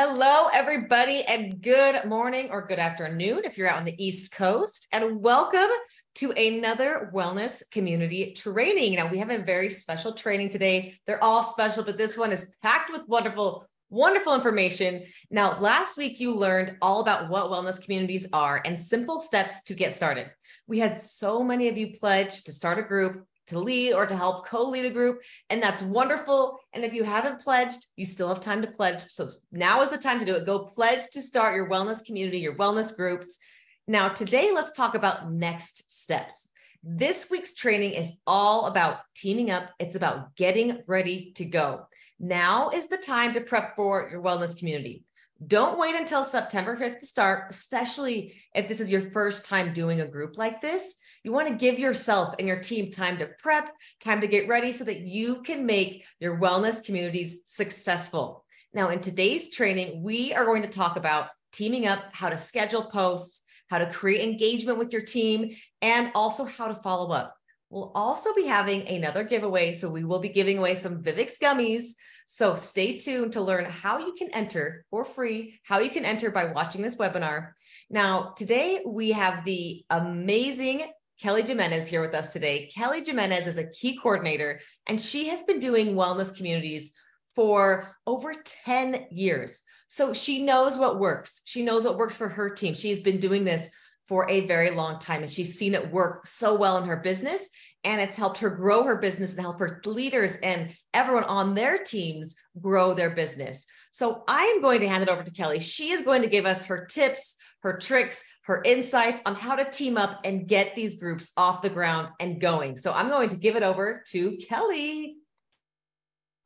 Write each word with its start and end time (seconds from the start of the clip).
Hello, 0.00 0.46
everybody, 0.52 1.24
and 1.24 1.60
good 1.60 2.04
morning 2.04 2.50
or 2.52 2.64
good 2.64 2.78
afternoon 2.78 3.40
if 3.42 3.58
you're 3.58 3.68
out 3.68 3.80
on 3.80 3.84
the 3.84 3.96
East 3.98 4.30
Coast, 4.30 4.86
and 4.92 5.20
welcome 5.20 5.68
to 6.14 6.30
another 6.30 7.10
wellness 7.12 7.68
community 7.72 8.32
training. 8.32 8.94
Now, 8.94 9.10
we 9.10 9.18
have 9.18 9.30
a 9.30 9.38
very 9.38 9.68
special 9.68 10.12
training 10.12 10.50
today. 10.50 10.94
They're 11.08 11.24
all 11.24 11.42
special, 11.42 11.82
but 11.82 11.98
this 11.98 12.16
one 12.16 12.30
is 12.30 12.54
packed 12.62 12.92
with 12.92 13.08
wonderful, 13.08 13.66
wonderful 13.90 14.36
information. 14.36 15.02
Now, 15.32 15.58
last 15.58 15.98
week 15.98 16.20
you 16.20 16.32
learned 16.32 16.76
all 16.80 17.00
about 17.00 17.28
what 17.28 17.46
wellness 17.46 17.82
communities 17.82 18.28
are 18.32 18.62
and 18.64 18.78
simple 18.78 19.18
steps 19.18 19.64
to 19.64 19.74
get 19.74 19.94
started. 19.94 20.30
We 20.68 20.78
had 20.78 20.96
so 20.96 21.42
many 21.42 21.66
of 21.66 21.76
you 21.76 21.90
pledge 21.90 22.44
to 22.44 22.52
start 22.52 22.78
a 22.78 22.82
group 22.84 23.26
to 23.48 23.58
lead 23.58 23.92
or 23.92 24.06
to 24.06 24.16
help 24.16 24.46
co-lead 24.46 24.84
a 24.84 24.90
group 24.90 25.20
and 25.50 25.62
that's 25.62 25.82
wonderful. 25.82 26.58
And 26.72 26.84
if 26.84 26.94
you 26.94 27.04
haven't 27.04 27.40
pledged 27.40 27.86
you 27.96 28.06
still 28.06 28.28
have 28.28 28.40
time 28.40 28.62
to 28.62 28.68
pledge. 28.68 29.00
So 29.00 29.28
now 29.52 29.82
is 29.82 29.90
the 29.90 29.98
time 29.98 30.20
to 30.20 30.26
do 30.26 30.34
it. 30.34 30.46
Go 30.46 30.64
pledge 30.64 31.04
to 31.12 31.22
start 31.22 31.56
your 31.56 31.68
wellness 31.68 32.04
community 32.04 32.38
your 32.38 32.56
wellness 32.56 32.96
groups. 32.96 33.38
Now 33.86 34.08
today 34.08 34.50
let's 34.52 34.72
talk 34.72 34.94
about 34.94 35.32
next 35.32 35.90
steps. 35.90 36.50
This 36.84 37.28
week's 37.28 37.54
training 37.54 37.92
is 37.92 38.12
all 38.26 38.66
about 38.66 38.98
teaming 39.14 39.50
up. 39.50 39.70
It's 39.78 39.96
about 39.96 40.36
getting 40.36 40.82
ready 40.86 41.32
to 41.34 41.44
go. 41.44 41.86
Now 42.20 42.70
is 42.70 42.88
the 42.88 42.98
time 42.98 43.32
to 43.34 43.40
prep 43.40 43.74
for 43.76 44.08
your 44.10 44.22
wellness 44.22 44.56
community. 44.56 45.04
Don't 45.44 45.78
wait 45.78 45.94
until 45.94 46.24
September 46.24 46.76
5th 46.76 47.00
to 47.00 47.06
start, 47.06 47.44
especially 47.50 48.34
if 48.54 48.68
this 48.68 48.80
is 48.80 48.90
your 48.90 49.10
first 49.12 49.46
time 49.46 49.72
doing 49.72 50.00
a 50.00 50.08
group 50.08 50.36
like 50.36 50.60
this. 50.60 50.94
You 51.22 51.32
want 51.32 51.48
to 51.48 51.54
give 51.54 51.78
yourself 51.78 52.34
and 52.38 52.46
your 52.46 52.60
team 52.60 52.90
time 52.90 53.18
to 53.18 53.28
prep, 53.38 53.70
time 54.00 54.20
to 54.20 54.26
get 54.26 54.48
ready 54.48 54.72
so 54.72 54.84
that 54.84 55.00
you 55.00 55.42
can 55.42 55.66
make 55.66 56.04
your 56.20 56.38
wellness 56.38 56.84
communities 56.84 57.38
successful. 57.44 58.44
Now, 58.72 58.90
in 58.90 59.00
today's 59.00 59.50
training, 59.50 60.02
we 60.02 60.32
are 60.32 60.44
going 60.44 60.62
to 60.62 60.68
talk 60.68 60.96
about 60.96 61.28
teaming 61.52 61.86
up, 61.86 62.04
how 62.12 62.28
to 62.28 62.38
schedule 62.38 62.84
posts, 62.84 63.42
how 63.68 63.78
to 63.78 63.90
create 63.90 64.28
engagement 64.28 64.78
with 64.78 64.92
your 64.92 65.02
team, 65.02 65.56
and 65.82 66.10
also 66.14 66.44
how 66.44 66.68
to 66.68 66.74
follow 66.74 67.10
up. 67.10 67.34
We'll 67.70 67.92
also 67.94 68.32
be 68.34 68.46
having 68.46 68.86
another 68.88 69.24
giveaway. 69.24 69.72
So 69.72 69.90
we 69.90 70.04
will 70.04 70.20
be 70.20 70.30
giving 70.30 70.58
away 70.58 70.74
some 70.74 71.02
Vivix 71.02 71.32
gummies. 71.42 71.90
So 72.26 72.56
stay 72.56 72.98
tuned 72.98 73.32
to 73.32 73.42
learn 73.42 73.64
how 73.64 73.98
you 73.98 74.14
can 74.16 74.30
enter 74.34 74.84
for 74.90 75.04
free, 75.04 75.60
how 75.64 75.78
you 75.78 75.90
can 75.90 76.04
enter 76.04 76.30
by 76.30 76.52
watching 76.52 76.82
this 76.82 76.96
webinar. 76.96 77.52
Now, 77.90 78.34
today 78.36 78.82
we 78.86 79.12
have 79.12 79.44
the 79.44 79.84
amazing 79.90 80.84
Kellie 81.20 81.42
Gimenez 81.42 81.88
here 81.88 82.00
with 82.00 82.14
us 82.14 82.32
today. 82.32 82.70
Kellie 82.72 83.04
Gimenez 83.04 83.48
is 83.48 83.58
a 83.58 83.70
key 83.70 83.98
coordinator, 84.00 84.60
and 84.86 85.02
she 85.02 85.28
has 85.28 85.42
been 85.42 85.58
doing 85.58 85.96
wellness 85.96 86.36
communities 86.36 86.92
for 87.34 87.96
over 88.06 88.34
10 88.64 89.06
years. 89.10 89.62
So 89.88 90.14
she 90.14 90.42
knows 90.44 90.78
what 90.78 91.00
works. 91.00 91.42
She 91.44 91.64
knows 91.64 91.84
what 91.84 91.96
works 91.96 92.16
for 92.16 92.28
her 92.28 92.50
team. 92.50 92.74
She's 92.74 93.00
been 93.00 93.18
doing 93.18 93.42
this 93.42 93.68
for 94.06 94.30
a 94.30 94.46
very 94.46 94.70
long 94.70 95.00
time, 95.00 95.22
and 95.22 95.30
she's 95.30 95.58
seen 95.58 95.74
it 95.74 95.90
work 95.90 96.26
so 96.26 96.54
well 96.54 96.78
in 96.78 96.84
her 96.84 96.98
business. 96.98 97.48
And 97.82 98.00
it's 98.00 98.16
helped 98.16 98.38
her 98.38 98.50
grow 98.50 98.84
her 98.84 98.96
business 98.96 99.34
and 99.34 99.40
help 99.40 99.58
her 99.58 99.80
leaders 99.86 100.36
and 100.36 100.74
everyone 100.94 101.24
on 101.24 101.54
their 101.54 101.78
teams 101.78 102.36
grow 102.60 102.94
their 102.94 103.10
business. 103.10 103.66
So 103.98 104.22
I 104.28 104.44
am 104.44 104.62
going 104.62 104.78
to 104.82 104.88
hand 104.88 105.02
it 105.02 105.08
over 105.08 105.24
to 105.24 105.32
Kellie. 105.32 105.58
She 105.58 105.90
is 105.90 106.02
going 106.02 106.22
to 106.22 106.28
give 106.28 106.46
us 106.46 106.64
her 106.66 106.86
tips, 106.86 107.34
her 107.64 107.78
tricks, 107.78 108.24
her 108.42 108.62
insights 108.64 109.20
on 109.26 109.34
how 109.34 109.56
to 109.56 109.68
team 109.68 109.96
up 109.96 110.20
and 110.22 110.46
get 110.46 110.76
these 110.76 111.00
groups 111.00 111.32
off 111.36 111.62
the 111.62 111.68
ground 111.68 112.10
and 112.20 112.40
going. 112.40 112.76
So 112.76 112.92
I'm 112.92 113.08
going 113.08 113.28
to 113.30 113.36
give 113.36 113.56
it 113.56 113.64
over 113.64 114.04
to 114.10 114.36
Kellie. 114.36 115.16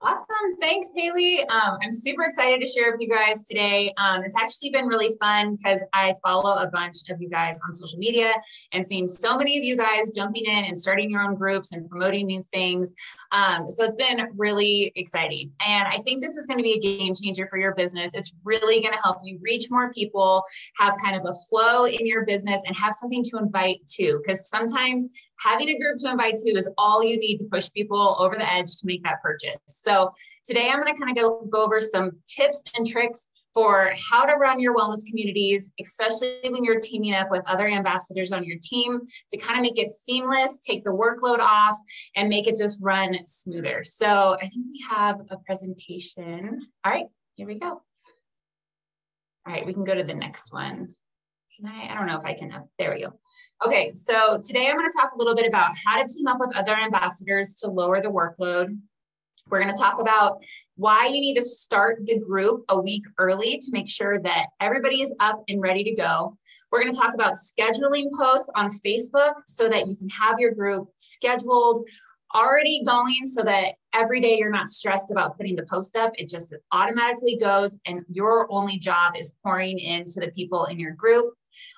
Awesome. 0.04 0.58
Thanks, 0.58 0.90
Haley. 0.96 1.46
Um, 1.48 1.78
I'm 1.80 1.92
super 1.92 2.24
excited 2.24 2.60
to 2.60 2.66
share 2.66 2.90
with 2.90 3.00
you 3.00 3.08
guys 3.08 3.44
today. 3.44 3.94
Um, 3.98 4.24
it's 4.24 4.34
actually 4.36 4.70
been 4.70 4.86
really 4.86 5.10
fun 5.20 5.54
because 5.54 5.80
I 5.92 6.12
follow 6.24 6.56
a 6.56 6.66
bunch 6.66 7.08
of 7.08 7.22
you 7.22 7.30
guys 7.30 7.60
on 7.64 7.72
social 7.72 8.00
media 8.00 8.32
and 8.72 8.84
seeing 8.84 9.06
so 9.06 9.36
many 9.36 9.56
of 9.56 9.62
you 9.62 9.76
guys 9.76 10.10
jumping 10.10 10.44
in 10.44 10.64
and 10.64 10.76
starting 10.76 11.08
your 11.08 11.22
own 11.22 11.36
groups 11.36 11.70
and 11.70 11.88
promoting 11.88 12.26
new 12.26 12.42
things. 12.42 12.92
Um, 13.30 13.70
so 13.70 13.84
it's 13.84 13.94
been 13.94 14.26
really 14.36 14.90
exciting. 14.96 15.52
And 15.64 15.86
I 15.86 16.00
think 16.02 16.20
this 16.20 16.36
is 16.36 16.48
going 16.48 16.58
to 16.58 16.64
be 16.64 16.72
a 16.72 16.80
game 16.80 17.14
changer 17.14 17.46
for 17.46 17.58
your 17.58 17.72
business. 17.76 18.12
It's 18.12 18.34
really 18.42 18.80
going 18.80 18.94
to 18.94 19.00
help 19.00 19.18
you 19.22 19.38
reach 19.40 19.70
more 19.70 19.92
people, 19.92 20.42
have 20.78 20.96
kind 21.00 21.14
of 21.14 21.22
a 21.26 21.32
flow 21.48 21.84
in 21.84 22.08
your 22.08 22.26
business, 22.26 22.60
and 22.66 22.74
have 22.74 22.94
something 22.94 23.22
to 23.22 23.38
invite 23.38 23.86
to. 23.98 24.20
Because 24.20 24.48
sometimes 24.48 25.10
having 25.42 25.68
a 25.68 25.78
group 25.78 25.98
to 25.98 26.10
invite 26.10 26.36
to 26.36 26.50
is 26.50 26.70
all 26.78 27.02
you 27.02 27.18
need 27.18 27.38
to 27.38 27.44
push 27.50 27.70
people 27.72 28.16
over 28.18 28.36
the 28.36 28.52
edge 28.52 28.76
to 28.76 28.86
make 28.86 29.02
that 29.02 29.22
purchase. 29.22 29.58
So 29.66 30.12
today 30.44 30.68
I'm 30.70 30.80
going 30.80 30.94
to 30.94 31.00
kind 31.00 31.16
of 31.16 31.22
go, 31.22 31.46
go 31.50 31.64
over 31.64 31.80
some 31.80 32.12
tips 32.26 32.64
and 32.76 32.86
tricks 32.86 33.28
for 33.54 33.92
how 34.10 34.24
to 34.24 34.34
run 34.36 34.60
your 34.60 34.74
wellness 34.74 35.04
communities, 35.06 35.72
especially 35.80 36.38
when 36.48 36.64
you're 36.64 36.80
teaming 36.80 37.14
up 37.14 37.30
with 37.30 37.42
other 37.46 37.68
ambassadors 37.68 38.32
on 38.32 38.44
your 38.44 38.56
team 38.62 39.00
to 39.30 39.36
kind 39.36 39.58
of 39.58 39.62
make 39.62 39.78
it 39.78 39.92
seamless, 39.92 40.60
take 40.60 40.84
the 40.84 40.90
workload 40.90 41.38
off, 41.38 41.76
and 42.16 42.28
make 42.28 42.46
it 42.46 42.56
just 42.56 42.80
run 42.82 43.14
smoother. 43.26 43.82
So 43.84 44.36
I 44.40 44.48
think 44.48 44.66
we 44.70 44.84
have 44.88 45.20
a 45.30 45.36
presentation. 45.44 46.66
All 46.84 46.92
right, 46.92 47.06
here 47.34 47.46
we 47.46 47.58
go. 47.58 47.82
All 49.44 49.52
right, 49.52 49.66
we 49.66 49.74
can 49.74 49.84
go 49.84 49.94
to 49.94 50.04
the 50.04 50.14
next 50.14 50.52
one. 50.52 50.94
Can 51.62 51.72
I? 51.72 51.92
I 51.92 51.94
don't 51.96 52.06
know 52.06 52.18
if 52.18 52.24
I 52.24 52.34
can. 52.34 52.50
Uh, 52.50 52.62
there 52.78 52.92
we 52.92 53.02
go. 53.02 53.12
Okay, 53.64 53.92
so 53.94 54.40
today 54.44 54.68
I'm 54.68 54.76
going 54.76 54.90
to 54.90 54.96
talk 54.96 55.12
a 55.12 55.18
little 55.18 55.36
bit 55.36 55.46
about 55.46 55.70
how 55.84 56.02
to 56.02 56.08
team 56.08 56.26
up 56.26 56.38
with 56.40 56.56
other 56.56 56.74
ambassadors 56.74 57.54
to 57.56 57.70
lower 57.70 58.02
the 58.02 58.08
workload. 58.08 58.76
We're 59.48 59.60
going 59.60 59.72
to 59.72 59.80
talk 59.80 60.00
about 60.00 60.38
why 60.74 61.06
you 61.06 61.20
need 61.20 61.34
to 61.34 61.42
start 61.42 62.00
the 62.04 62.18
group 62.18 62.64
a 62.68 62.80
week 62.80 63.04
early 63.18 63.58
to 63.58 63.66
make 63.70 63.88
sure 63.88 64.20
that 64.22 64.46
everybody 64.60 65.02
is 65.02 65.14
up 65.20 65.44
and 65.48 65.60
ready 65.60 65.84
to 65.84 65.94
go. 65.94 66.36
We're 66.72 66.80
going 66.80 66.92
to 66.92 66.98
talk 66.98 67.14
about 67.14 67.34
scheduling 67.34 68.06
posts 68.18 68.50
on 68.56 68.70
Facebook 68.84 69.34
so 69.46 69.68
that 69.68 69.86
you 69.86 69.94
can 69.96 70.08
have 70.08 70.40
your 70.40 70.52
group 70.52 70.88
scheduled 70.96 71.88
already 72.34 72.82
going 72.84 73.20
so 73.24 73.42
that 73.42 73.74
every 73.92 74.20
day 74.20 74.36
you're 74.36 74.50
not 74.50 74.68
stressed 74.68 75.12
about 75.12 75.36
putting 75.36 75.54
the 75.54 75.66
post 75.70 75.96
up. 75.96 76.12
It 76.16 76.28
just 76.28 76.54
automatically 76.72 77.36
goes, 77.36 77.78
and 77.86 78.04
your 78.08 78.50
only 78.50 78.78
job 78.78 79.14
is 79.16 79.36
pouring 79.44 79.78
into 79.78 80.18
the 80.18 80.32
people 80.32 80.64
in 80.64 80.80
your 80.80 80.92
group. 80.92 81.34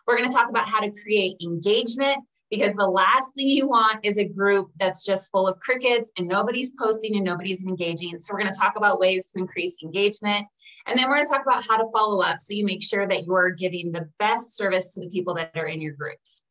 We're 0.07 0.17
going 0.17 0.29
to 0.29 0.35
talk 0.35 0.49
about 0.49 0.69
how 0.69 0.81
to 0.81 0.93
create 1.03 1.37
engagement 1.43 2.19
because 2.51 2.75
the 2.75 2.87
last 2.87 3.35
thing 3.35 3.49
you 3.49 3.69
want 3.69 4.05
is 4.05 4.19
a 4.19 4.25
group 4.25 4.71
that's 4.79 5.05
just 5.05 5.31
full 5.31 5.47
of 5.47 5.59
crickets 5.61 6.13
and 6.19 6.29
nobody's 6.29 6.73
posting 6.79 7.17
and 7.17 7.25
nobody's 7.25 7.65
engaging. 7.65 8.19
So, 8.19 8.33
we're 8.33 8.41
going 8.41 8.53
to 8.53 8.59
talk 8.59 8.77
about 8.77 9.01
ways 9.01 9.27
to 9.33 9.39
increase 9.39 9.77
engagement. 9.83 10.47
And 10.87 10.99
then 10.99 11.09
we're 11.09 11.17
going 11.17 11.27
to 11.27 11.33
talk 11.33 11.43
about 11.47 11.67
how 11.67 11.77
to 11.77 11.91
follow 11.93 12.21
up 12.21 12.41
so 12.41 12.55
you 12.55 12.65
make 12.65 12.83
sure 12.83 13.07
that 13.09 13.25
you're 13.25 13.51
giving 13.51 13.93
the 13.93 14.09
best 14.19 14.57
service 14.57 14.95
to 14.95 15.01
the 15.01 15.09
people 15.09 15.35
that 15.35 15.53
are 15.57 15.67
in 15.67 15.81
your 15.81 15.95
groups. 15.95 16.44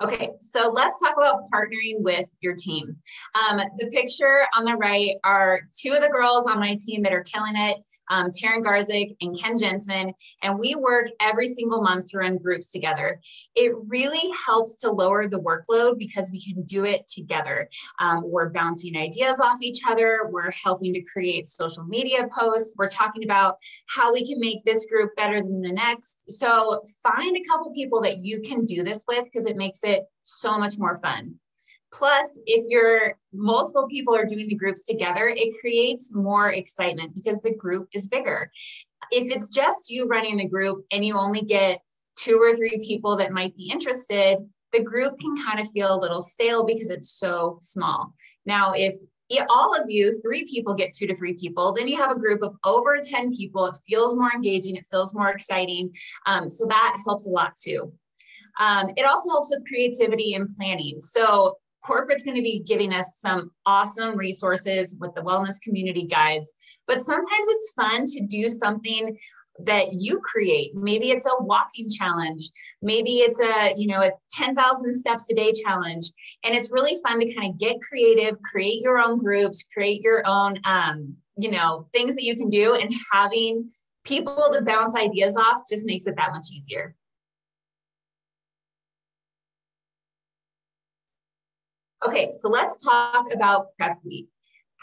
Okay, 0.00 0.30
so 0.40 0.70
let's 0.70 0.98
talk 0.98 1.14
about 1.16 1.42
partnering 1.52 2.00
with 2.00 2.26
your 2.40 2.54
team. 2.56 2.96
Um, 3.34 3.60
the 3.78 3.86
picture 3.88 4.46
on 4.56 4.64
the 4.64 4.74
right 4.74 5.16
are 5.22 5.60
two 5.78 5.92
of 5.92 6.02
the 6.02 6.08
girls 6.08 6.46
on 6.46 6.58
my 6.58 6.76
team 6.80 7.02
that 7.02 7.12
are 7.12 7.22
killing 7.22 7.54
it, 7.54 7.76
um, 8.10 8.30
Taryn 8.30 8.64
Garzik 8.64 9.16
and 9.20 9.38
Ken 9.38 9.56
Jensen, 9.56 10.12
and 10.42 10.58
we 10.58 10.74
work 10.74 11.06
every 11.20 11.46
single 11.46 11.82
month 11.82 12.10
to 12.10 12.18
run 12.18 12.38
groups 12.38 12.72
together. 12.72 13.20
It 13.54 13.72
really 13.86 14.32
helps 14.46 14.76
to 14.78 14.90
lower 14.90 15.28
the 15.28 15.38
workload 15.38 15.98
because 15.98 16.30
we 16.32 16.42
can 16.42 16.62
do 16.64 16.84
it 16.84 17.06
together. 17.06 17.68
Um, 18.00 18.22
we're 18.24 18.48
bouncing 18.48 18.96
ideas 18.96 19.40
off 19.40 19.58
each 19.62 19.80
other, 19.86 20.28
we're 20.30 20.52
helping 20.52 20.94
to 20.94 21.02
create 21.02 21.46
social 21.46 21.84
media 21.84 22.28
posts, 22.36 22.74
we're 22.76 22.88
talking 22.88 23.24
about 23.24 23.56
how 23.88 24.12
we 24.12 24.26
can 24.26 24.40
make 24.40 24.64
this 24.64 24.86
group 24.86 25.10
better 25.16 25.40
than 25.40 25.60
the 25.60 25.72
next. 25.72 26.24
So 26.28 26.82
find 27.02 27.36
a 27.36 27.42
couple 27.48 27.72
people 27.72 28.00
that 28.02 28.24
you 28.24 28.40
can 28.40 28.64
do 28.64 28.82
this 28.82 29.04
with 29.06 29.24
because 29.24 29.46
it 29.46 29.56
makes 29.56 29.81
it 29.84 30.04
so 30.22 30.58
much 30.58 30.78
more 30.78 30.96
fun. 30.96 31.34
Plus, 31.92 32.38
if 32.46 32.64
you're 32.68 33.18
multiple 33.34 33.86
people 33.86 34.16
are 34.16 34.24
doing 34.24 34.48
the 34.48 34.54
groups 34.54 34.84
together, 34.84 35.28
it 35.28 35.54
creates 35.60 36.14
more 36.14 36.50
excitement 36.52 37.14
because 37.14 37.40
the 37.42 37.54
group 37.54 37.88
is 37.92 38.08
bigger. 38.08 38.50
If 39.10 39.34
it's 39.34 39.50
just 39.50 39.90
you 39.90 40.06
running 40.06 40.38
the 40.38 40.48
group 40.48 40.80
and 40.90 41.04
you 41.04 41.16
only 41.16 41.42
get 41.42 41.80
two 42.16 42.38
or 42.38 42.56
three 42.56 42.82
people 42.86 43.16
that 43.16 43.32
might 43.32 43.54
be 43.56 43.70
interested, 43.70 44.38
the 44.72 44.82
group 44.82 45.18
can 45.18 45.36
kind 45.36 45.60
of 45.60 45.68
feel 45.70 45.94
a 45.94 46.00
little 46.00 46.22
stale 46.22 46.64
because 46.64 46.90
it's 46.90 47.10
so 47.10 47.58
small. 47.60 48.14
Now, 48.46 48.72
if 48.74 48.94
all 49.48 49.74
of 49.74 49.88
you, 49.88 50.20
three 50.22 50.46
people 50.50 50.74
get 50.74 50.92
two 50.94 51.06
to 51.06 51.14
three 51.14 51.34
people, 51.34 51.74
then 51.74 51.88
you 51.88 51.96
have 51.96 52.10
a 52.10 52.18
group 52.18 52.42
of 52.42 52.54
over 52.64 53.00
10 53.02 53.34
people. 53.34 53.66
It 53.66 53.76
feels 53.86 54.14
more 54.14 54.30
engaging, 54.34 54.76
it 54.76 54.86
feels 54.90 55.14
more 55.14 55.30
exciting. 55.30 55.92
Um, 56.26 56.48
so 56.48 56.66
that 56.66 56.98
helps 57.04 57.26
a 57.26 57.30
lot 57.30 57.54
too. 57.56 57.92
Um, 58.60 58.90
it 58.96 59.04
also 59.04 59.30
helps 59.30 59.50
with 59.50 59.66
creativity 59.66 60.34
and 60.34 60.48
planning. 60.56 61.00
So 61.00 61.56
corporate's 61.84 62.22
going 62.22 62.36
to 62.36 62.42
be 62.42 62.62
giving 62.66 62.92
us 62.92 63.16
some 63.18 63.50
awesome 63.66 64.16
resources 64.16 64.96
with 65.00 65.14
the 65.14 65.20
wellness 65.20 65.60
community 65.60 66.06
guides 66.06 66.54
but 66.86 67.02
sometimes 67.02 67.46
it's 67.48 67.72
fun 67.72 68.06
to 68.06 68.24
do 68.24 68.48
something 68.48 69.16
that 69.64 69.92
you 69.92 70.20
create. 70.20 70.74
Maybe 70.74 71.10
it's 71.10 71.26
a 71.26 71.42
walking 71.42 71.88
challenge. 71.88 72.50
Maybe 72.80 73.18
it's 73.18 73.40
a 73.40 73.74
you 73.76 73.88
know 73.88 74.00
a 74.00 74.10
10,000 74.32 74.94
steps 74.94 75.30
a 75.30 75.34
day 75.34 75.52
challenge. 75.64 76.10
And 76.44 76.54
it's 76.54 76.72
really 76.72 76.96
fun 77.02 77.20
to 77.20 77.34
kind 77.34 77.52
of 77.52 77.58
get 77.58 77.80
creative 77.80 78.40
create 78.42 78.80
your 78.82 78.98
own 78.98 79.18
groups 79.18 79.64
create 79.72 80.02
your 80.02 80.22
own 80.26 80.58
um, 80.64 81.16
you 81.36 81.50
know 81.50 81.86
things 81.92 82.14
that 82.14 82.24
you 82.24 82.36
can 82.36 82.48
do 82.48 82.74
and 82.74 82.92
having 83.12 83.68
people 84.04 84.50
to 84.52 84.62
bounce 84.62 84.96
ideas 84.96 85.36
off 85.36 85.62
just 85.68 85.86
makes 85.86 86.06
it 86.06 86.16
that 86.16 86.32
much 86.32 86.46
easier 86.52 86.94
okay 92.06 92.32
so 92.38 92.48
let's 92.48 92.82
talk 92.82 93.26
about 93.32 93.66
prep 93.76 93.98
week 94.04 94.28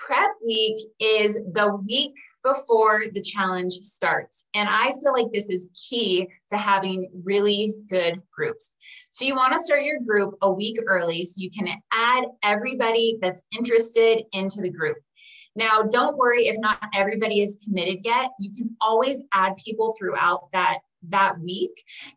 prep 0.05 0.31
week 0.45 0.77
is 0.99 1.35
the 1.51 1.75
week 1.87 2.15
before 2.43 3.03
the 3.13 3.21
challenge 3.21 3.73
starts. 3.73 4.47
And 4.53 4.67
I 4.69 4.93
feel 5.01 5.11
like 5.11 5.31
this 5.33 5.49
is 5.49 5.69
key 5.89 6.27
to 6.49 6.57
having 6.57 7.09
really 7.25 7.73
good 7.89 8.21
groups. 8.31 8.77
So 9.11 9.25
you 9.25 9.35
want 9.35 9.53
to 9.53 9.59
start 9.59 9.83
your 9.83 9.99
group 9.99 10.35
a 10.41 10.51
week 10.51 10.77
early 10.87 11.25
so 11.25 11.35
you 11.37 11.51
can 11.51 11.67
add 11.91 12.25
everybody 12.43 13.17
that's 13.21 13.43
interested 13.57 14.23
into 14.31 14.61
the 14.61 14.69
group. 14.69 14.97
Now, 15.55 15.81
don't 15.81 16.17
worry 16.17 16.47
if 16.47 16.55
not 16.59 16.81
everybody 16.93 17.41
is 17.41 17.63
committed 17.65 17.99
yet. 18.03 18.29
You 18.39 18.51
can 18.55 18.75
always 18.79 19.21
add 19.33 19.57
people 19.57 19.93
throughout 19.97 20.49
that 20.53 20.79
that 21.09 21.39
week 21.39 21.71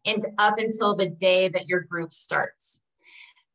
and 0.04 0.24
up 0.38 0.58
until 0.58 0.96
the 0.96 1.06
day 1.06 1.48
that 1.48 1.66
your 1.66 1.80
group 1.80 2.12
starts. 2.12 2.81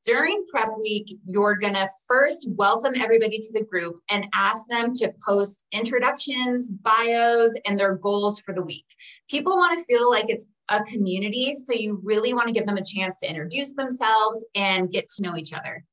During 0.07 0.45
prep 0.50 0.69
week, 0.80 1.13
you're 1.25 1.57
going 1.57 1.74
to 1.74 1.86
first 2.07 2.48
welcome 2.51 2.94
everybody 2.95 3.39
to 3.39 3.51
the 3.51 3.65
group 3.65 4.00
and 4.09 4.25
ask 4.33 4.65
them 4.69 4.94
to 4.94 5.12
post 5.21 5.65
introductions, 5.74 6.69
bios, 6.69 7.51
and 7.65 7.77
their 7.77 7.95
goals 7.95 8.39
for 8.39 8.54
the 8.54 8.62
week. 8.62 8.86
People 9.30 9.57
want 9.57 9.77
to 9.77 9.83
feel 9.83 10.09
like 10.09 10.30
it's 10.30 10.48
a 10.69 10.81
community, 10.83 11.54
so 11.54 11.74
you 11.74 12.00
really 12.06 12.33
want 12.33 12.48
to 12.48 12.54
give 12.54 12.65
them 12.65 12.77
a 12.77 12.86
chance 12.86 13.19
to 13.19 13.30
introduce 13.30 13.74
themselves 13.74 14.45
and 14.56 14.89
get 14.89 15.09
to 15.09 15.24
know 15.24 15.36
each 15.36 15.51
other. 15.51 15.83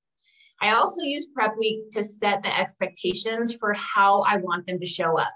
I 0.61 0.75
also 0.75 1.03
use 1.03 1.27
prep 1.27 1.56
week 1.59 1.91
to 1.91 2.03
set 2.03 2.43
the 2.43 2.59
expectations 2.59 3.55
for 3.55 3.75
how 3.75 4.23
I 4.23 4.39
want 4.39 4.67
them 4.67 4.81
to 4.81 4.87
show 4.87 5.19
up. 5.19 5.33